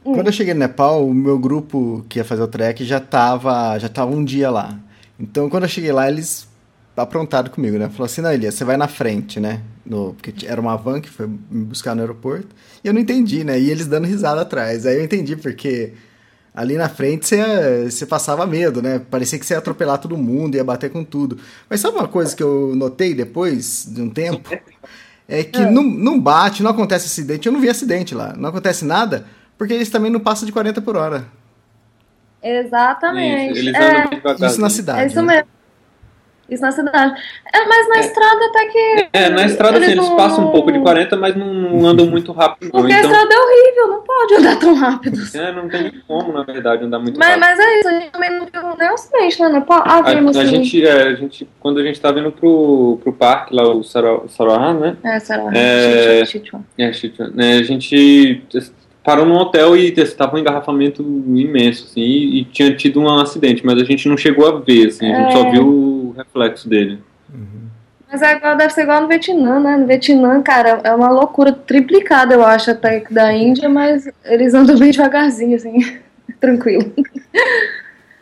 [0.03, 3.77] quando eu cheguei no Nepal, o meu grupo que ia fazer o trek já tava,
[3.77, 4.73] já tava um dia lá.
[5.19, 6.46] Então, quando eu cheguei lá, eles
[6.97, 7.89] aprontaram comigo, né?
[7.89, 9.61] Falou assim, não, Elias, você vai na frente, né?
[9.85, 12.47] No, porque era uma van que foi me buscar no aeroporto.
[12.83, 13.59] E eu não entendi, né?
[13.59, 14.85] E eles dando risada atrás.
[14.85, 15.93] Aí eu entendi porque
[16.53, 18.99] ali na frente você, você passava medo, né?
[18.99, 21.37] Parecia que você ia atropelar todo mundo, ia bater com tudo.
[21.69, 24.49] Mas sabe uma coisa que eu notei depois de um tempo?
[25.29, 25.69] É que é.
[25.69, 27.47] Não, não bate, não acontece acidente.
[27.47, 28.33] Eu não vi acidente lá.
[28.35, 29.25] Não acontece nada
[29.57, 31.25] porque eles também não passam de 40 por hora.
[32.41, 33.59] Exatamente.
[33.59, 34.99] Isso, é, isso na cidade.
[35.01, 35.43] É isso né?
[36.49, 37.21] Isso na cidade.
[37.53, 37.99] É, mas na é.
[37.99, 39.07] estrada até que.
[39.11, 42.05] É, na estrada eles, sim, eles passam um pouco de 40, mas não, não andam
[42.05, 42.71] muito rápido.
[42.73, 42.81] Não.
[42.81, 43.09] Porque então...
[43.09, 45.17] a estrada é horrível, não pode andar tão rápido.
[45.33, 47.41] É, não tem como, na verdade, andar muito mas, rápido.
[47.41, 49.65] Mas é isso, a gente também não viu nem acidente, né?
[49.69, 53.53] Ah, a, a, gente, é, a gente, quando a gente tava indo pro, pro parque,
[53.53, 54.97] lá, o Sarawá, né?
[55.03, 55.51] É, Sarawá.
[55.53, 56.63] É, Chichuan.
[56.77, 57.33] É, Chichuan.
[57.37, 58.41] É, a gente
[59.03, 63.65] parou num hotel e estava um engarrafamento imenso, assim, e, e, tinha tido um acidente,
[63.65, 65.51] mas a gente não chegou a ver, assim, a gente só é.
[65.51, 67.01] viu reflexo dele.
[67.33, 67.67] Uhum.
[68.09, 69.75] Mas igual, deve ser igual no Vietnã, né?
[69.75, 74.77] No Vietnã, cara, é uma loucura triplicada, eu acho, até da Índia, mas eles andam
[74.77, 75.99] bem devagarzinho, assim,
[76.39, 76.93] tranquilo.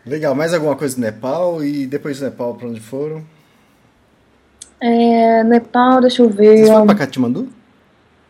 [0.05, 1.63] Legal, mais alguma coisa do Nepal?
[1.63, 3.23] E depois do Nepal, pra onde foram?
[4.81, 6.58] É, Nepal, deixa eu ver.
[6.58, 7.47] Vocês foram pra Katmandu?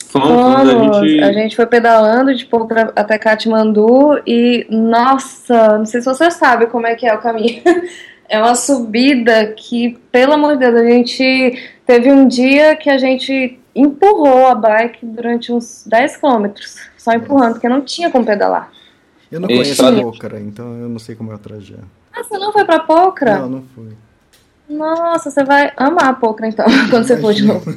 [0.08, 1.23] Fomos, a gente...
[1.23, 6.67] a gente foi pedalando de pouco até Katmandu e, nossa, não sei se você sabe
[6.67, 7.62] como é que é o caminho.
[8.28, 12.98] É uma subida que, pelo amor de Deus, a gente teve um dia que a
[12.98, 18.72] gente empurrou a bike durante uns 10 quilômetros, só empurrando, porque não tinha como pedalar.
[19.32, 21.84] Eu não conheço a Pocra, então eu não sei como é o trajeto.
[22.14, 23.40] Ah, você não foi pra Pocra?
[23.40, 23.90] Não, não fui.
[24.70, 27.70] Nossa, você vai amar a Pocra então, quando você for de novo.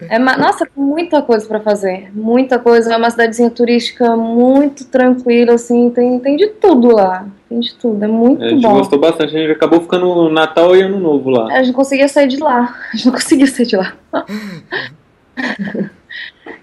[0.00, 2.94] É, nossa, muita coisa para fazer, muita coisa.
[2.94, 7.26] É uma cidadezinha turística muito tranquila, assim, tem, tem de tudo lá.
[7.52, 8.44] Tem de tudo, é muito bom.
[8.46, 8.78] A gente bom.
[8.78, 11.48] gostou bastante, a gente acabou ficando no Natal e Ano Novo lá.
[11.52, 13.94] A gente não conseguia sair de lá, a gente não conseguia sair de lá.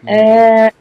[0.08, 0.74] é,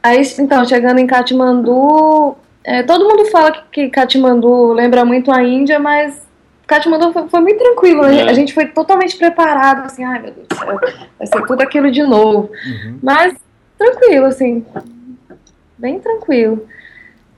[0.00, 5.42] aí, então, chegando em Katmandu, é, todo mundo fala que, que Katmandu lembra muito a
[5.42, 6.24] Índia, mas
[6.64, 8.04] Katmandu foi, foi muito tranquilo.
[8.04, 8.22] É.
[8.22, 10.78] A gente foi totalmente preparado, assim, ai meu Deus do céu,
[11.18, 12.48] vai ser tudo aquilo de novo.
[12.64, 12.98] Uhum.
[13.02, 13.34] Mas
[13.76, 14.64] tranquilo, assim,
[15.76, 16.64] bem tranquilo.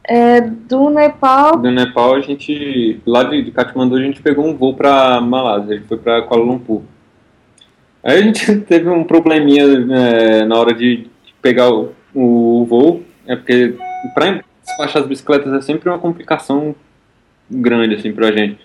[0.07, 1.57] É, do Nepal.
[1.57, 3.01] Do Nepal a gente.
[3.07, 6.23] Lá de, de Katmandu a gente pegou um voo pra Malásia, a gente foi pra
[6.23, 6.83] Kuala Lumpur.
[8.03, 11.07] Aí a gente teve um probleminha é, na hora de
[11.41, 13.75] pegar o, o voo, é porque
[14.15, 16.75] pra despachar as bicicletas é sempre uma complicação
[17.51, 18.59] grande assim pra gente.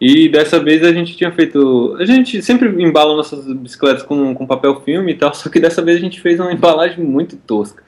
[0.00, 1.94] E dessa vez a gente tinha feito.
[2.00, 5.82] A gente sempre embala nossas bicicletas com, com papel filme e tal, só que dessa
[5.82, 7.82] vez a gente fez uma embalagem muito tosca.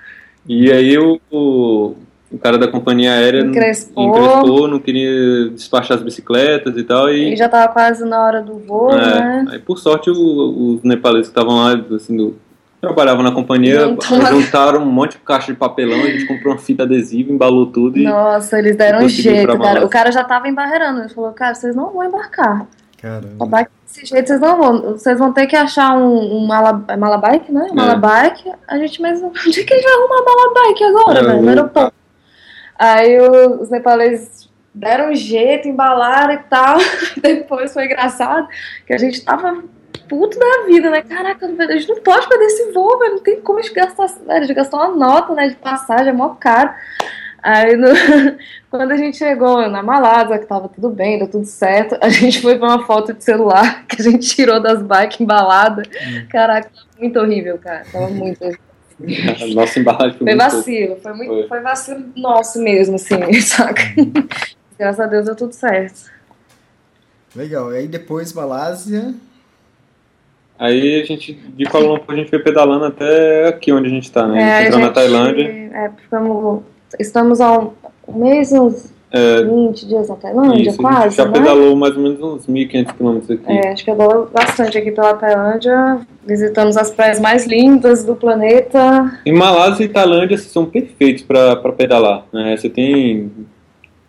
[0.46, 1.94] E aí o, o,
[2.32, 4.08] o cara da companhia aérea encrespou.
[4.08, 7.12] encrespou, não queria despachar as bicicletas e tal.
[7.12, 9.46] E, e já tava quase na hora do voo, é, né?
[9.50, 12.36] Aí por sorte o, os nepaleses que estavam lá, assim, do,
[12.80, 16.58] trabalhava na companhia, então, juntaram um monte de caixa de papelão, a gente comprou uma
[16.58, 18.04] fita adesiva, embalou tudo e.
[18.04, 19.84] Nossa, eles deram um jeito, cara.
[19.84, 22.66] O cara já tava embarreirando, ele falou, cara, vocês não vão embarcar.
[23.00, 23.68] Caramba.
[23.84, 24.80] Desse jeito vocês não vão.
[24.92, 27.68] Vocês vão ter que achar um, um mala, é malabike, né?
[27.70, 27.74] É.
[27.74, 28.50] Malabike.
[28.66, 29.32] A gente mesmo.
[29.46, 31.42] Onde é que a gente vai arrumar malabike agora, é, velho?
[31.42, 32.01] No aeroporto.
[32.82, 36.78] Aí os nepaleses deram um jeito, embalaram e tal.
[37.22, 38.48] Depois foi engraçado
[38.84, 39.62] que a gente tava
[40.08, 41.00] puto da vida, né?
[41.02, 43.12] Caraca, a gente não pode perder esse voo, velho.
[43.12, 44.08] Não tem como a gente gastar.
[44.26, 45.46] A gente gastou uma nota, né?
[45.46, 46.74] De passagem, é mó caro.
[47.40, 47.86] Aí, no,
[48.68, 52.42] quando a gente chegou na Malásia, que tava tudo bem, deu tudo certo, a gente
[52.42, 55.86] foi ver uma foto de celular que a gente tirou das bikes embaladas.
[55.86, 56.26] Hum.
[56.28, 56.68] Caraca,
[56.98, 57.84] muito horrível, cara.
[57.92, 58.71] Tava muito horrível.
[59.54, 61.48] Nossa embalagem foi, foi vacilo, foi, muito, foi.
[61.48, 63.82] foi vacilo nosso mesmo, assim, saca?
[64.78, 66.10] Graças a Deus deu tudo certo.
[67.34, 69.14] Legal, e aí depois Malásia,
[70.62, 74.04] Aí a gente, de Kuala Lumpur, a gente foi pedalando até aqui onde a gente
[74.04, 74.40] está, né?
[74.40, 75.44] É, a gente entrou na Tailândia.
[75.72, 76.62] É, ficamos,
[77.00, 77.72] estamos há um
[78.08, 80.96] mês, uns é, 20 dias na Tailândia, isso, quase.
[80.96, 81.32] A gente já né?
[81.32, 83.52] pedalou mais ou menos uns 1.500 quilômetros aqui.
[83.52, 86.00] É, a gente pedalou bastante aqui pela Tailândia.
[86.26, 89.18] Visitamos as praias mais lindas do planeta.
[89.26, 92.24] Em Malásia e Tailândia são perfeitos para pedalar.
[92.32, 92.56] Né?
[92.56, 93.30] Você tem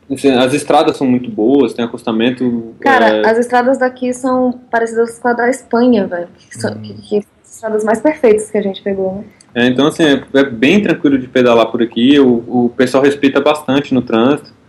[0.09, 2.73] assim, as estradas são muito boas, tem acostamento.
[2.79, 6.27] Cara, é, as estradas daqui são parecidas com a da Espanha, velho.
[6.37, 9.23] Que, são, que, que são as estradas mais perfeitas que a gente pegou, né?
[9.53, 12.17] é, então, assim, é, é bem tranquilo de pedalar por aqui.
[12.19, 14.62] O, o pessoal respeita bastante no trânsito.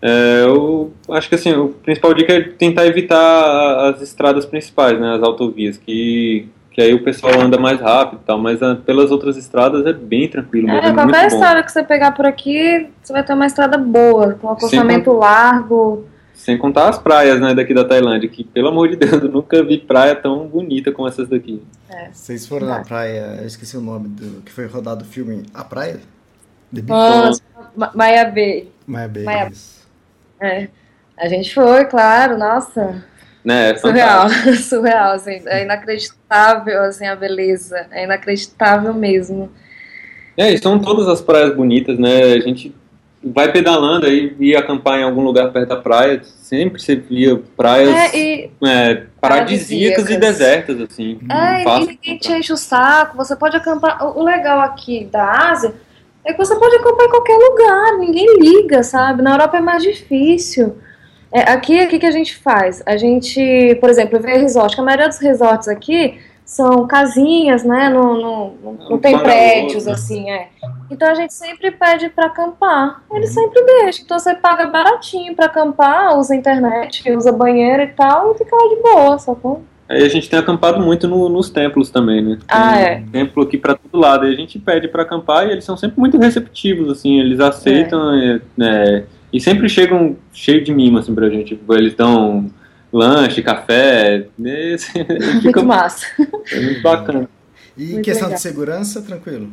[0.00, 5.14] É, eu acho que assim, o principal dica é tentar evitar as estradas principais, né,
[5.16, 9.10] as autovias, que, que aí o pessoal anda mais rápido e tal, mas ah, pelas
[9.10, 10.68] outras estradas é bem tranquilo.
[10.68, 11.26] mesmo, É, é qualquer muito bom.
[11.26, 16.04] estrada que você pegar por aqui, você vai ter uma estrada boa, com acostamento largo.
[16.32, 19.60] Sem contar as praias, né, daqui da Tailândia, que, pelo amor de Deus, eu nunca
[19.64, 21.60] vi praia tão bonita como essas daqui.
[22.12, 25.64] Vocês foram na praia, eu esqueci o nome do que foi rodado o filme A
[25.64, 25.98] Praia?
[26.72, 26.90] The Beach?
[26.96, 27.42] Nossa,
[27.94, 28.68] Maia Bay.
[28.86, 29.77] Maia Bay, Maia- isso.
[30.40, 30.68] É.
[31.16, 33.02] A gente foi, claro, nossa.
[33.44, 34.28] Né, é Surreal,
[34.60, 39.50] surreal, assim, é inacreditável, assim, a beleza, é inacreditável mesmo.
[40.36, 42.74] É, e são todas as praias bonitas, né, a gente
[43.22, 48.14] vai pedalando aí, ia acampar em algum lugar perto da praia, sempre você via praias
[48.14, 51.18] É, e, é, paradisíacas e desertas, assim.
[51.30, 55.74] é, e ninguém te enche o saco, você pode acampar, o legal aqui da Ásia
[56.28, 59.82] é que você pode acampar em qualquer lugar, ninguém liga, sabe, na Europa é mais
[59.82, 60.76] difícil.
[61.32, 62.82] É, aqui, o que, a gente faz?
[62.84, 67.88] A gente, por exemplo, vê resort, que a maioria dos resorts aqui são casinhas, né,
[67.88, 69.92] não, não, não, não tem prédios, né?
[69.92, 70.48] assim, é.
[70.90, 73.02] Então a gente sempre pede para acampar.
[73.10, 74.04] Eles sempre deixam.
[74.04, 78.68] Então você paga baratinho para acampar, usa internet, usa banheiro e tal, e fica lá
[78.68, 79.62] de boa, sacou?
[79.88, 82.34] Aí a gente tem acampado muito no- nos templos também, né?
[82.36, 83.02] Tem Ah, é.
[83.10, 84.26] templo aqui pra todo lado.
[84.26, 88.12] E a gente pede pra acampar e eles são sempre muito receptivos, assim, eles aceitam
[88.14, 91.56] é, né, e sempre chegam cheio de mimo, assim, pra gente.
[91.56, 92.50] Tipo, Eles dão
[92.92, 94.76] lanche, café, né,
[95.42, 96.06] Muito massa.
[96.52, 97.28] é muito bacana.
[97.76, 98.36] E Muito questão legal.
[98.36, 99.48] de segurança, tranquilo.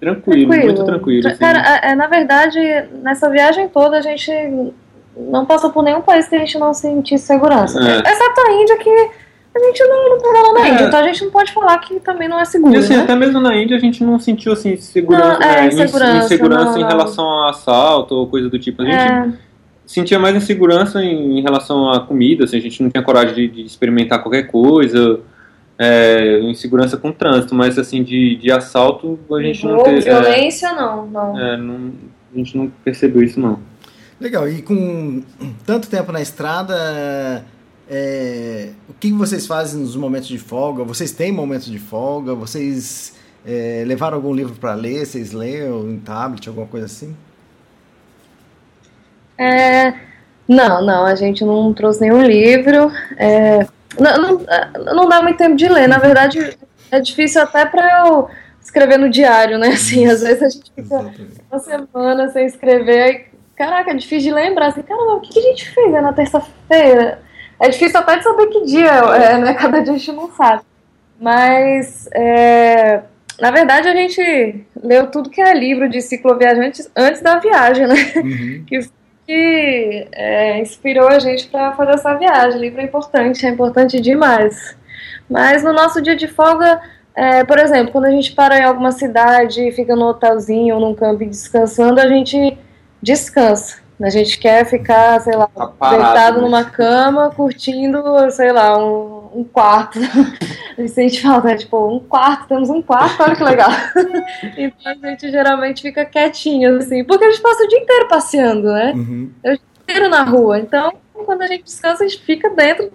[0.00, 1.22] Tranquilo, muito tranquilo.
[1.22, 1.40] Tra- assim.
[1.40, 2.58] Cara, é, é, na verdade,
[3.02, 4.30] nessa viagem toda a gente
[5.16, 7.80] não passou por nenhum país que a gente não sentisse segurança.
[7.80, 7.98] É.
[8.00, 9.10] Exceto a Índia, que
[9.58, 10.72] a gente não, não lá na É.
[10.72, 10.84] Índia.
[10.86, 12.74] Então a gente não pode falar que também não é seguro.
[12.74, 13.02] E assim, né?
[13.02, 16.70] até mesmo na Índia a gente não sentiu assim segurança, Não, é, né, insegurança, insegurança
[16.72, 18.82] não, em relação a assalto ou coisa do tipo.
[18.82, 19.28] A gente É.
[19.86, 23.48] sentia mais insegurança em, em relação à comida, assim, a gente não tinha coragem de,
[23.48, 25.20] de experimentar qualquer coisa,
[25.78, 30.08] é, insegurança com trânsito, mas assim, de, de assalto a gente não teve.
[30.08, 31.38] é, violência, não, não.
[31.38, 31.92] é, não-
[32.34, 33.58] a gente não percebeu isso não.
[34.20, 35.22] Legal, e com
[35.64, 37.44] tanto tempo na estrada,
[37.90, 40.84] é, o que vocês fazem nos momentos de folga?
[40.84, 42.34] Vocês têm momentos de folga?
[42.34, 45.06] Vocês é, levaram algum livro para ler?
[45.06, 47.16] Vocês leem em tablet, alguma coisa assim?
[49.38, 49.94] É,
[50.46, 52.90] não, não, a gente não trouxe nenhum livro.
[53.16, 53.66] é,
[53.98, 55.88] não, não, é, não dá muito tempo de ler.
[55.88, 56.58] Na verdade,
[56.90, 58.28] é difícil até para eu
[58.60, 59.68] escrever no diário, né?
[59.68, 61.40] Assim, às vezes a gente fica Exatamente.
[61.50, 63.02] uma semana sem escrever.
[63.02, 63.24] Aí,
[63.56, 64.68] caraca, é difícil de lembrar.
[64.68, 67.22] Assim, caramba, o que, que a gente fez né, na terça-feira?
[67.60, 69.54] É difícil até de saber que dia é, né?
[69.58, 70.62] Cada dia a gente não sabe.
[71.20, 73.02] Mas, é,
[73.40, 77.94] na verdade, a gente leu tudo que é livro de cicloviajantes antes da viagem, né?
[78.16, 78.64] Uhum.
[79.28, 82.58] que é, inspirou a gente para fazer essa viagem.
[82.58, 84.74] O livro é importante, é importante demais.
[85.28, 86.80] Mas no nosso dia de folga,
[87.14, 90.94] é, por exemplo, quando a gente para em alguma cidade, fica no hotelzinho ou num
[90.94, 92.56] camping descansando, a gente
[93.02, 93.76] descansa.
[94.00, 96.42] A gente quer ficar, sei lá, Tá deitado né?
[96.42, 99.98] numa cama, curtindo, sei lá, um, um quarto.
[100.78, 103.70] A gente sente falta, é, tipo, um quarto, temos um quarto, olha que legal.
[104.56, 108.70] então a gente geralmente fica quietinho, assim, porque a gente passa o dia inteiro passeando,
[108.70, 108.92] né?
[108.94, 109.32] Uhum.
[109.82, 110.60] inteiro na rua.
[110.60, 112.92] Então, quando a gente descansa, a gente fica dentro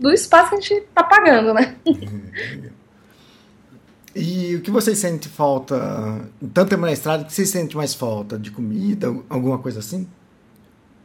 [0.00, 1.76] do espaço que a gente tá pagando, né?
[4.16, 5.76] E o que vocês sentem falta,
[6.54, 8.38] tanto tempo na estrada, o que vocês sentem mais falta?
[8.38, 10.08] De comida, alguma coisa assim?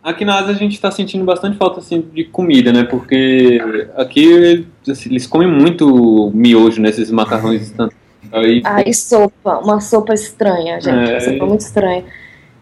[0.06, 2.84] Aqui na Ásia a gente está sentindo bastante falta assim, de comida, né?
[2.84, 3.60] Porque
[3.96, 7.96] aqui assim, eles comem muito miojo nesses macarrões instantâneos.
[8.32, 11.14] Aí, Ah, e sopa, uma sopa estranha, gente, É.
[11.14, 12.04] uma sopa muito estranha.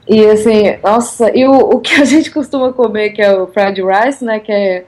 [0.08, 3.82] E assim, nossa, e o, o que a gente costuma comer, que é o fried
[3.82, 4.86] rice, né, que é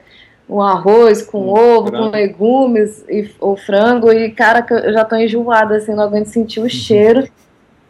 [0.48, 2.04] um arroz com Um ovo, frango.
[2.10, 6.26] com legumes e o frango, e cara, que eu já tô enjoada, assim, não aguento
[6.26, 7.28] sentir o cheiro.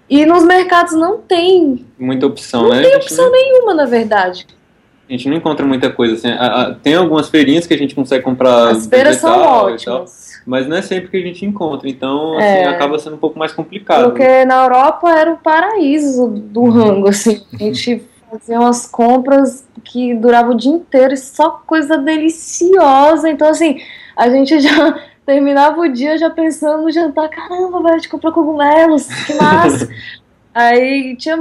[0.09, 2.83] E nos mercados não tem muita opção, Não né?
[2.83, 4.47] tem A gente opção nenhuma, na verdade.
[5.09, 6.29] A gente não encontra muita coisa assim.
[6.29, 8.71] A- a- tem algumas feirinhas que a gente consegue comprar.
[8.71, 10.43] As feiras são e tal, ótimas.
[10.45, 11.89] mas não é sempre que a gente encontra.
[11.89, 12.67] Então, assim, É.
[12.67, 14.05] acaba sendo um pouco mais complicado.
[14.11, 17.41] Porque na Europa era o paraíso do rango, assim.
[17.55, 23.31] A gente fazia umas compras que duravam o dia inteiro e só coisa deliciosa.
[23.31, 23.79] Então, assim,
[24.17, 27.29] a gente já terminava o dia já pensando no jantar.
[27.29, 29.89] Caramba, velho, a gente comprou cogumelos, que massa.
[30.53, 31.37] Aí tinha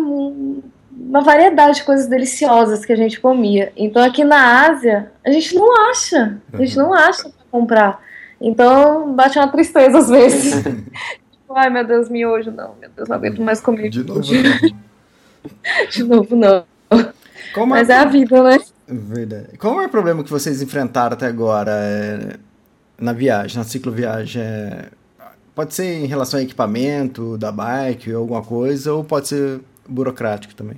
[1.07, 3.71] uma variedade de coisas deliciosas que a gente comia.
[3.77, 6.37] Então aqui na Ásia, a gente não acha.
[6.51, 8.01] A gente não acha pra comprar.
[8.41, 10.63] Então bate uma tristeza às vezes.
[11.31, 12.75] tipo, ai meu Deus, miojo, não.
[12.81, 13.89] Meu Deus, não aguento mais comer.
[13.89, 14.75] De novo, não.
[15.91, 16.65] De novo, não.
[17.53, 18.59] Qual o Mas maior é a vida, né?
[18.87, 19.57] Verdade.
[19.59, 22.37] Qual é o problema que vocês enfrentaram até agora é,
[22.99, 24.41] na viagem, na cicloviagem?
[24.41, 24.89] É,
[25.53, 30.55] pode ser em relação ao equipamento da bike ou alguma coisa, ou pode ser burocrático
[30.55, 30.77] também?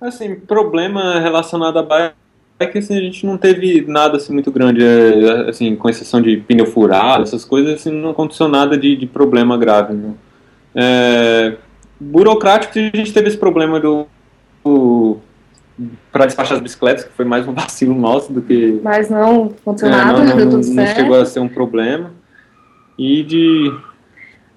[0.00, 5.48] Assim, problema relacionado à bike, assim, a gente não teve nada assim muito grande, é,
[5.48, 9.56] assim, com exceção de pneu furado, essas coisas, assim, não aconteceu nada de, de problema
[9.56, 9.94] grave.
[9.94, 10.14] Né?
[10.74, 11.56] É,
[11.98, 14.06] burocrático, a gente teve esse problema do,
[14.64, 15.18] do
[16.10, 19.88] para despachar as bicicletas, que foi mais um vacilo nosso do que Mas não aconteceu
[19.88, 20.96] é, nada, não, não, deu tudo não certo.
[20.96, 22.12] chegou a ser um problema.
[22.98, 23.70] E de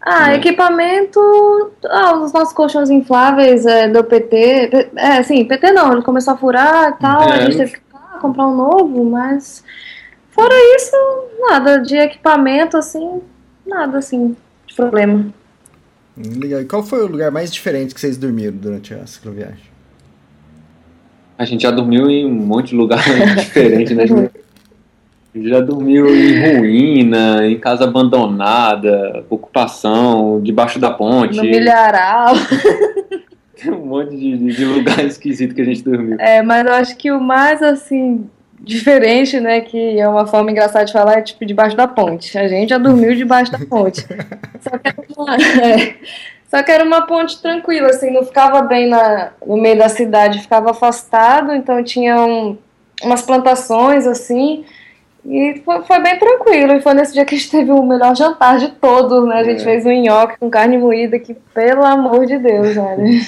[0.02, 0.36] Ah, né?
[0.38, 1.20] equipamento.
[1.86, 4.90] Ah, os nossos colchões infláveis é, deu PT.
[4.96, 7.42] É, sim, PT não, ele começou a furar e tal, a É.
[7.42, 9.64] gente teve que ah, comprar um novo, mas
[10.32, 10.96] fora isso,
[11.40, 13.22] nada de equipamento, assim,
[13.66, 14.36] nada assim
[14.66, 15.26] de problema.
[16.18, 16.62] Legal.
[16.62, 19.70] E qual foi o lugar mais diferente que vocês dormiram durante a cicloviagem?
[21.38, 23.00] a gente já dormiu em um monte de lugar
[23.38, 24.04] diferente, né?
[25.36, 31.38] Já dormiu em ruína, em casa abandonada, ocupação, debaixo da ponte.
[31.38, 32.34] No milharal.
[33.62, 36.18] Tem um monte de, de- de lugar esquisito que a gente dormiu.
[36.20, 38.28] É, mas eu acho que o mais assim.
[38.62, 39.62] Diferente, né?
[39.62, 42.38] Que é uma forma engraçada de falar, é tipo debaixo da ponte.
[42.38, 44.06] A gente já dormiu debaixo da ponte.
[44.60, 45.96] Só que era uma, é,
[46.50, 50.42] só que era uma ponte tranquila, assim, não ficava bem na, no meio da cidade,
[50.42, 52.58] ficava afastado, então tinha um-
[53.02, 54.66] umas plantações, assim,
[55.26, 56.74] e foi, foi bem tranquilo.
[56.74, 59.36] E foi nesse dia que a gente teve o melhor jantar de todos, né?
[59.36, 59.64] A gente É.
[59.64, 63.22] fez um nhoque com carne moída, que pelo amor de Deus, velho.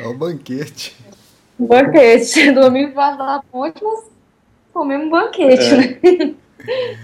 [0.00, 0.96] É o banquete.
[1.58, 2.50] Um banquete.
[2.52, 4.04] Dormimos embaixo da ponte, mas
[4.72, 5.76] comemos um banquete, É.
[5.76, 6.34] né?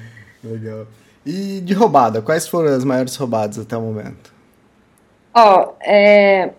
[0.45, 0.87] Legal.
[1.25, 4.33] E de roubada, quais foram as maiores roubadas até o momento?
[5.35, 6.51] Ó, é,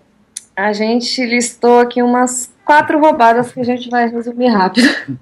[0.56, 4.88] a gente listou aqui umas quatro roubadas que a gente vai resumir rápido.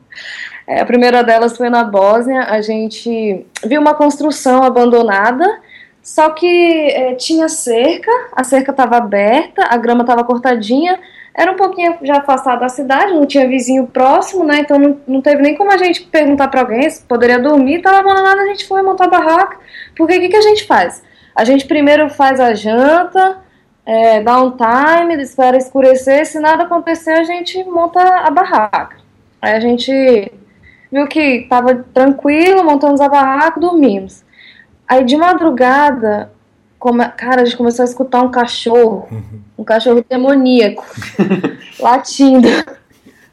[0.67, 2.43] É, a primeira delas foi na Bósnia.
[2.43, 5.59] A gente viu uma construção abandonada,
[6.01, 6.47] só que
[6.91, 10.99] é, tinha cerca, a cerca estava aberta, a grama estava cortadinha,
[11.33, 14.59] era um pouquinho já afastado da cidade, não tinha vizinho próximo, né?
[14.59, 17.99] Então não, não teve nem como a gente perguntar para alguém se poderia dormir, estava
[17.99, 19.57] abandonado, a gente foi montar barraca.
[19.95, 21.03] Porque o que, que a gente faz?
[21.35, 23.39] A gente primeiro faz a janta,
[23.85, 28.97] é, dá um time, espera escurecer, se nada acontecer, a gente monta a barraca.
[29.41, 30.31] Aí a gente
[30.95, 34.23] viu que tava tranquilo, montamos a barraca, dormimos.
[34.87, 36.31] Aí de madrugada,
[36.79, 39.07] come- cara, a gente começou a escutar um cachorro,
[39.57, 40.85] um cachorro demoníaco,
[41.79, 42.47] latindo,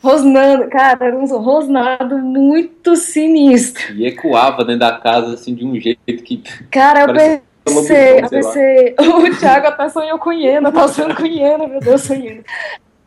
[0.03, 3.95] rosnando, cara, era um rosnado muito sinistro.
[3.95, 6.43] E ecoava dentro da casa, assim, de um jeito que.
[6.69, 8.97] Cara, eu pensei, eu pensei,
[9.31, 12.43] o Thiago até sonhou com hiena, tá sonhando com hiena, meu Deus, sonhando.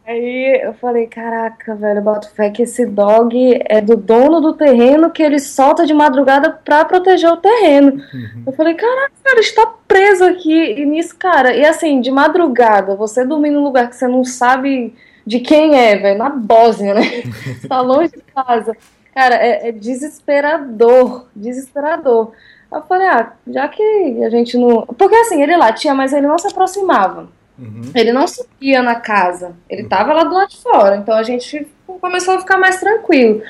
[0.08, 5.10] Aí eu falei, caraca, velho, boto fé que esse dog é do dono do terreno
[5.10, 8.00] que ele solta de madrugada pra proteger o terreno.
[8.46, 10.74] Eu falei, caraca, cara, está preso aqui.
[10.74, 14.94] E nisso, cara, e assim, de madrugada, você dormir num lugar que você não sabe
[15.26, 17.24] de quem é, velho, na Bósnia, né?
[17.60, 18.78] Você tá longe de casa.
[19.12, 22.32] Cara, é, é desesperador, desesperador.
[22.72, 23.84] Eu falei, ah, já que
[24.24, 24.86] a gente não.
[24.86, 27.28] Porque assim, ele latia, mas ele não se aproximava.
[27.58, 27.92] Uhum.
[27.94, 29.56] Ele não subia na casa.
[29.70, 30.98] Ele tava lá do lado de fora.
[30.98, 31.68] Então a gente
[32.02, 33.42] começou a ficar mais tranquilo.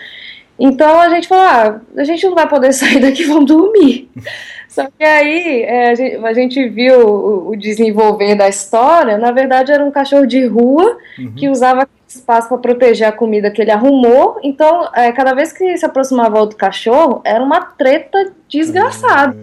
[0.57, 4.09] Então a gente falou, ah, a gente não vai poder sair daqui, vamos dormir.
[4.69, 9.17] Só que aí é, a, gente, a gente viu o, o desenvolver da história.
[9.17, 10.97] Na verdade, era um cachorro de rua
[11.37, 14.37] que usava espaço para proteger a comida que ele arrumou.
[14.43, 19.37] Então, é, cada vez que se aproximava outro cachorro, era uma treta desgraçada.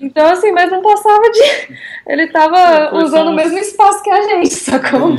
[0.00, 1.74] Então, assim, mas não passava de.
[2.06, 5.16] Ele tava usando o mesmo espaço que a gente, sacou?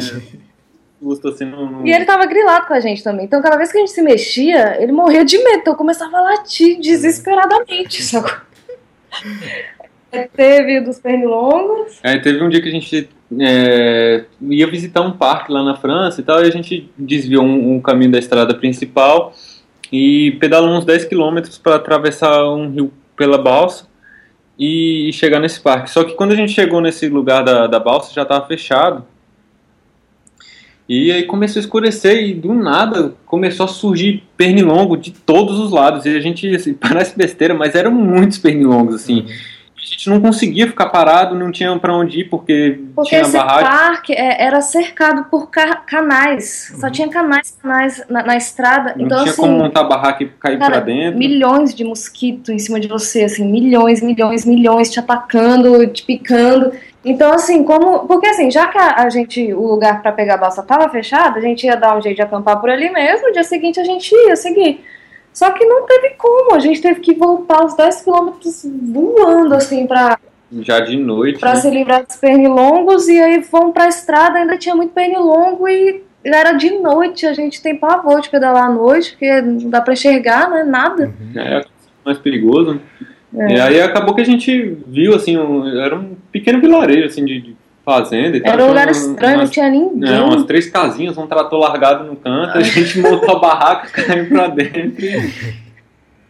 [0.99, 3.25] Custa assim, não- E ele tava grilado com a gente também.
[3.25, 5.59] Então, cada vez que a gente se mexia, ele morria de medo.
[5.61, 8.31] Então, eu começava a latir desesperadamente, sacou?
[10.11, 11.99] É, Teve dos pernilongos.
[12.03, 16.21] Aí teve um dia que a gente é, ia visitar um parque lá na França
[16.21, 19.33] e tal, e a gente desviou um, um caminho da estrada principal
[19.91, 23.85] e pedalou uns 10 quilômetros para atravessar um rio pela balsa
[24.61, 25.89] e, e chegar nesse parque.
[25.89, 29.03] Só que quando a gente chegou nesse lugar da, da balsa já estava fechado.
[30.87, 35.71] E aí começou a escurecer e do nada começou a surgir pernilongo de todos os
[35.71, 36.05] lados.
[36.05, 39.25] E a gente, assim, parece besteira, mas eram muitos pernilongos, assim.
[39.81, 43.35] A gente não conseguia ficar parado, não tinha para onde ir porque, Porque tinha esse
[43.35, 43.67] barragem.
[43.67, 46.71] parque é, era cercado por ca- canais.
[46.79, 48.93] Só tinha canais, canais na, na estrada.
[48.95, 51.17] Não então, tinha assim, como montar barraca e cair pra dentro.
[51.17, 56.71] milhões de mosquitos em cima de você, assim, milhões, milhões, milhões te atacando, te picando.
[57.03, 58.01] Então, assim, como.
[58.07, 61.39] Porque assim, já que a, a gente, o lugar para pegar a balsa tava fechado,
[61.39, 63.83] a gente ia dar um jeito de acampar por ali mesmo, no dia seguinte a
[63.83, 64.85] gente ia seguir.
[65.33, 69.87] Só que não teve como, a gente teve que voltar os 10 quilômetros voando, assim,
[69.87, 70.19] pra,
[70.59, 71.39] Já de noite.
[71.39, 71.55] pra né?
[71.61, 76.51] se livrar dos pernilongos, e aí fomos pra estrada, ainda tinha muito pernilongo e era
[76.51, 80.49] de noite, a gente tem pavor de pedalar à noite, porque não dá pra enxergar,
[80.49, 81.11] né, nada.
[81.35, 81.63] É
[82.05, 82.73] mais perigoso.
[83.33, 83.47] né?
[83.53, 83.55] É.
[83.55, 87.39] E aí acabou que a gente viu, assim, um- era um pequeno vilarejo, assim, de,
[87.41, 87.55] de
[87.85, 88.53] fazenda e tal.
[88.53, 90.13] Era um lugar umas- estranho, não umas- tinha ninguém.
[90.13, 94.27] É, umas três casinhas, um trator largado no canto, a gente montou a barraca, caiu
[94.29, 95.55] pra dentro e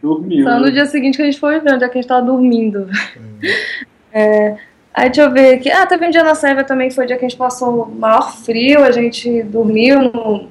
[0.02, 0.44] dormiu.
[0.44, 2.24] Só no dia seguinte que a gente foi ver onde é que a gente tava
[2.24, 2.88] dormindo.
[4.12, 4.56] É,
[4.94, 5.70] aí deixa eu ver aqui.
[5.70, 7.82] Ah, teve um dia na Sérvia também que foi o dia que a gente passou
[7.84, 10.48] o maior frio, a gente dormiu num,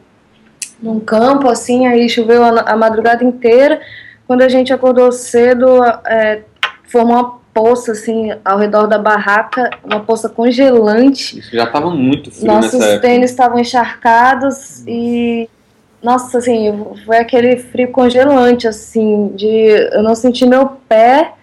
[0.82, 3.82] num campo, assim, aí choveu a, a madrugada inteira.
[4.28, 6.42] Quando a gente acordou cedo, é,
[6.88, 11.40] formou uma poça, assim, ao redor da barraca, uma poça congelante.
[11.40, 15.50] Isso já tava muito frio Nossos tênis estavam encharcados e.
[16.02, 19.46] Nossa, assim, foi aquele frio congelante, assim, de
[19.94, 21.34] eu não senti meu pé,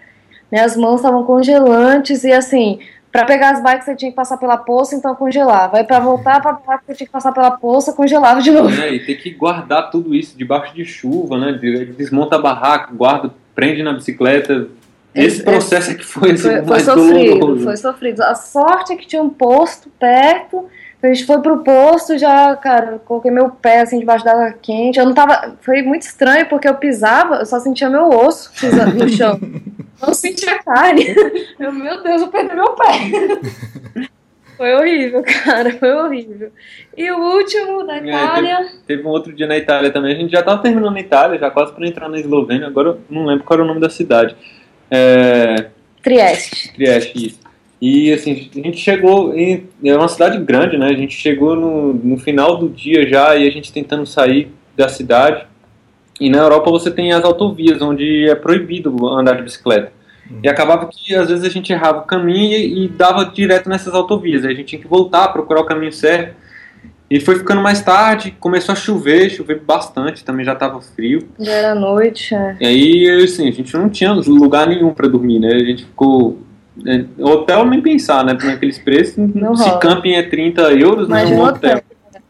[0.50, 2.80] minhas mãos estavam congelantes e assim,
[3.12, 5.76] pra pegar as bikes você tinha que passar pela poça, então congelava.
[5.78, 8.68] Aí pra voltar pra bike você tinha que passar pela poça, congelava de novo.
[8.68, 11.52] né, e ter que guardar tudo isso debaixo de chuva, né?
[11.52, 14.66] de- Desmonta a barraca, guarda, prende na bicicleta.
[15.14, 17.64] Esse É, processo é que foi, assim, Foi, foi sofrido, doloroso.
[17.64, 18.22] foi sofrido.
[18.22, 20.66] A sorte é que tinha um posto perto.
[21.02, 24.98] A gente foi pro posto, já, cara, coloquei meu pé assim debaixo da água quente.
[24.98, 25.56] Eu não tava.
[25.60, 29.38] Foi muito estranho porque eu pisava, eu só sentia meu osso pisando no chão.
[30.00, 31.06] Não sentia carne.
[31.58, 34.06] Eu, meu Deus, eu perdi meu pé.
[34.56, 36.50] Foi horrível, cara, foi horrível.
[36.96, 38.66] E o último da É, Itália.
[38.88, 40.12] Teve um outro dia na Itália também.
[40.14, 42.66] A gente já tava terminando na Itália, já quase para entrar na Eslovênia.
[42.66, 44.36] Agora eu não lembro qual era o nome da cidade.
[44.90, 45.66] É,
[46.02, 46.72] Trieste.
[46.72, 47.38] Trieste, isso.
[47.80, 49.68] E assim, a gente chegou em.
[49.84, 50.86] É uma cidade grande, né?
[50.86, 54.88] A gente chegou no, no final do dia já e a gente tentando sair da
[54.88, 55.46] cidade.
[56.20, 59.92] E na Europa você tem as autovias, onde é proibido andar de bicicleta.
[60.42, 63.94] E acabava que às vezes a gente errava o caminho e, e dava direto nessas
[63.94, 64.44] autovias.
[64.44, 66.34] Aí a gente tinha que voltar, procurar o caminho certo.
[67.10, 71.26] E foi ficando mais tarde, começou a chover, chover bastante, também já estava frio.
[71.38, 72.34] Já era noite.
[72.34, 72.56] É.
[72.60, 75.54] E aí, assim, a gente não tinha lugar nenhum para dormir, né?
[75.54, 76.38] A gente ficou.
[76.86, 78.36] é, Hotel nem pensar, né?
[78.44, 79.78] Naqueles preços, Não se rola.
[79.80, 81.20] camping é 30 euros, né?
[81.20, 81.76] Imagina Um hotel.
[81.78, 82.22] hotel.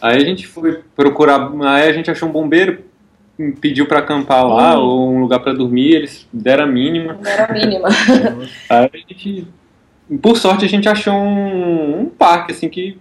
[0.00, 2.78] Aí a gente foi procurar, aí a gente achou um bombeiro,
[3.60, 4.82] pediu para acampar lá, Hum.
[4.82, 7.18] ou um lugar para dormir, eles deram a mínima.
[7.22, 7.88] Não era a mínima.
[8.70, 9.46] Aí a gente,
[10.22, 12.96] por sorte, a gente achou um, um parque, assim, que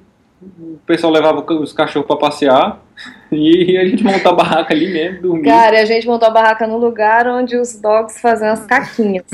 [0.59, 2.81] o pessoal levava os cachorros para passear
[3.31, 5.51] e a gente montou a barraca ali mesmo, dormia.
[5.51, 9.25] Cara, a gente montou a barraca num lugar onde os dogs faziam as caquinhas.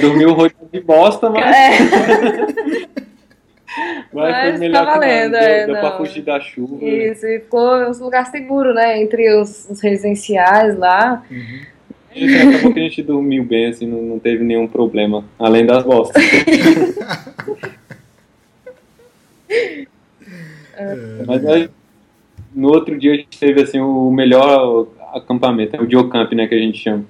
[0.00, 1.78] Dormiu rodeado de bosta, mas, É.
[1.80, 2.88] mas,
[4.12, 6.84] Mas foi melhor tá que valendo, nada, é, deu, deu pra fugir da chuva.
[6.84, 9.00] Isso, e ficou um lugar seguro, né?
[9.00, 11.22] Entre os, os residenciais lá.
[12.14, 15.84] E acabou que a gente dormiu bem, assim, não, não teve nenhum problema, além das
[15.84, 16.20] bostas.
[21.26, 21.70] Mas aí,
[22.54, 26.54] no outro dia a gente teve assim o melhor acampamento, é o Geocamp, né, que
[26.54, 27.04] a gente chama.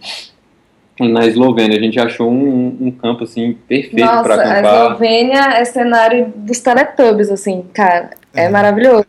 [0.99, 4.85] Na Eslovênia, a gente achou um, um campo assim perfeito Nossa, para a acampar.
[4.85, 8.11] Eslovênia é cenário dos Teletubbies, assim, cara.
[8.35, 8.49] É, É.
[8.51, 9.07] maravilhoso.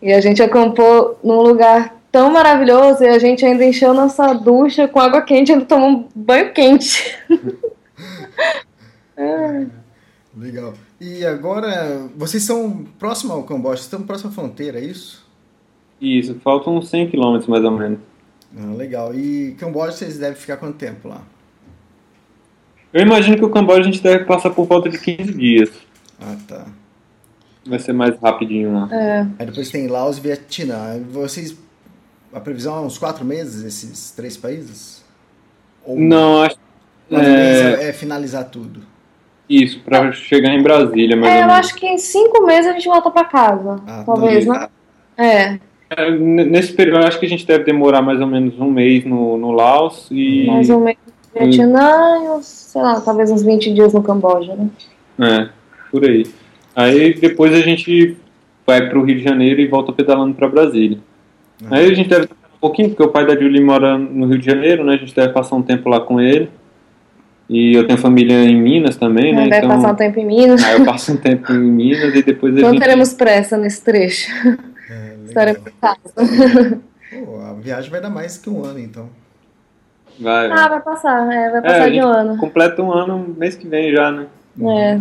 [0.00, 4.88] E a gente acampou num lugar tão maravilhoso e a gente ainda encheu nossa ducha
[4.88, 7.14] com água quente e ainda tomou um banho quente.
[10.36, 10.74] Legal.
[11.00, 15.26] E agora, vocês são próximo ao Camboja, vocês estão próximo à fronteira, é isso?
[16.00, 17.98] Isso, faltam uns 100 km mais ou menos.
[18.56, 19.14] Ah, legal.
[19.14, 21.22] E Camboja vocês devem ficar quanto tempo lá?
[22.92, 25.70] Eu imagino que o Camboja a gente deve passar por volta de 15 dias.
[26.20, 26.66] Ah, tá.
[27.66, 28.88] Vai ser mais rapidinho lá.
[28.92, 29.20] É.
[29.38, 31.00] Aí depois tem Laos e Vietnã.
[31.10, 31.56] Vocês.
[32.32, 35.04] A previsão é uns quatro meses, esses três países?
[35.84, 36.56] Ou Não, acho
[37.10, 38.82] é, meses é finalizar tudo?
[39.50, 42.86] Isso, para chegar em Brasília, mais É, eu acho que em cinco meses a gente
[42.86, 43.80] volta pra casa.
[43.84, 44.54] Ah, talvez, não.
[44.54, 44.68] né?
[45.18, 45.58] É,
[45.90, 49.04] É, Nesse período, eu acho que a gente deve demorar mais ou menos um mês
[49.04, 50.46] no, no Laos e.
[50.46, 51.00] mais ou menos
[51.34, 54.70] no Vietnã e uns, sei lá, talvez uns 20 dias no Camboja, né?
[55.18, 55.48] É,
[55.90, 56.24] por aí.
[56.76, 58.16] Aí depois a gente
[58.64, 60.98] vai pro Rio de Janeiro e volta pedalando para Brasília.
[61.64, 61.76] Ah.
[61.76, 64.46] Aí a gente deve um pouquinho, porque o pai da Julie mora no Rio de
[64.46, 64.94] Janeiro, né?
[64.94, 66.48] A gente deve passar um tempo lá com ele.
[67.52, 69.48] E eu tenho família em Minas também, né?
[69.48, 70.62] Vai então, passar um tempo em Minas.
[70.62, 72.80] Aí eu passo um tempo em Minas e depois a Não gente...
[72.80, 74.30] teremos pressa nesse trecho.
[74.88, 75.16] É.
[75.26, 76.80] Estaremos em casa.
[77.24, 79.10] Pô, a viagem vai dar mais que um ano, então.
[80.20, 82.36] Vai, Ah, vai passar, é, vai É, passar a de um ano.
[82.36, 84.26] completa um ano mês que vem já, né?
[84.62, 85.00] É.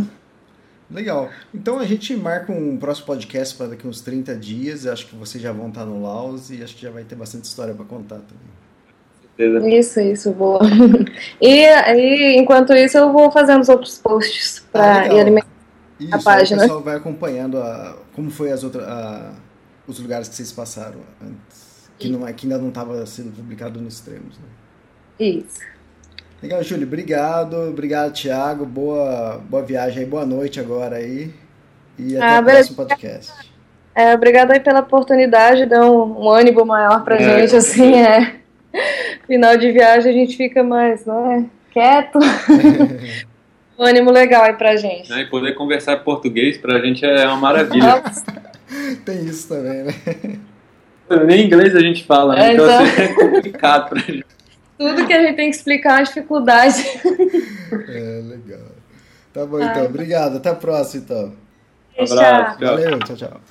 [0.91, 1.29] Legal.
[1.53, 4.85] Então a gente marca um próximo podcast para daqui uns 30 dias.
[4.85, 7.13] Eu acho que vocês já vão estar no Laos e acho que já vai ter
[7.15, 8.58] bastante história para contar também.
[9.39, 9.69] Certeza.
[9.69, 10.59] Isso, isso, boa.
[11.41, 15.17] E, e enquanto isso eu vou fazendo os outros posts Ah, pra legal.
[15.17, 15.47] ir alimentar.
[15.99, 16.57] Isso, A aí página.
[16.57, 19.31] o pessoal vai acompanhando a, como foi as outras, a-
[19.87, 23.79] os lugares que vocês passaram antes, que, não, é- que ainda não estava sendo publicado
[23.81, 24.37] nos extremos.
[24.37, 24.45] Né?
[25.19, 25.59] Isso.
[26.41, 26.87] Legal, Júlio.
[26.87, 27.55] Obrigado.
[27.69, 28.65] Obrigado, Thiago.
[28.65, 30.09] Boa, boa viagem aí.
[30.09, 31.33] Boa noite agora aí.
[31.97, 33.33] E até Ah, o próximo podcast.
[33.95, 38.35] É, obrigada aí pela oportunidade, deu um, um ânimo maior pra É, gente, assim, é.
[39.29, 42.17] Final de viagem a gente fica mais, né, quieto.
[43.77, 45.07] um ânimo legal aí pra gente.
[45.07, 48.01] Né, E poder conversar português pra gente é uma maravilha.
[49.05, 49.93] Tem isso também, né?
[51.27, 52.49] Nem inglês a gente fala, né?
[52.49, 52.83] É, então então.
[52.83, 54.25] assim, é complicado pra gente.
[54.79, 56.83] Tudo que a gente tem que explicar é uma dificuldade.
[57.87, 58.67] É, legal.
[59.31, 59.85] Tá bom, então.
[59.85, 60.37] Obrigado.
[60.37, 61.33] Até a próxima, então.
[61.99, 62.67] Um abraço, tchau.
[62.67, 62.99] Valeu.
[62.99, 63.41] Tchau, tchau.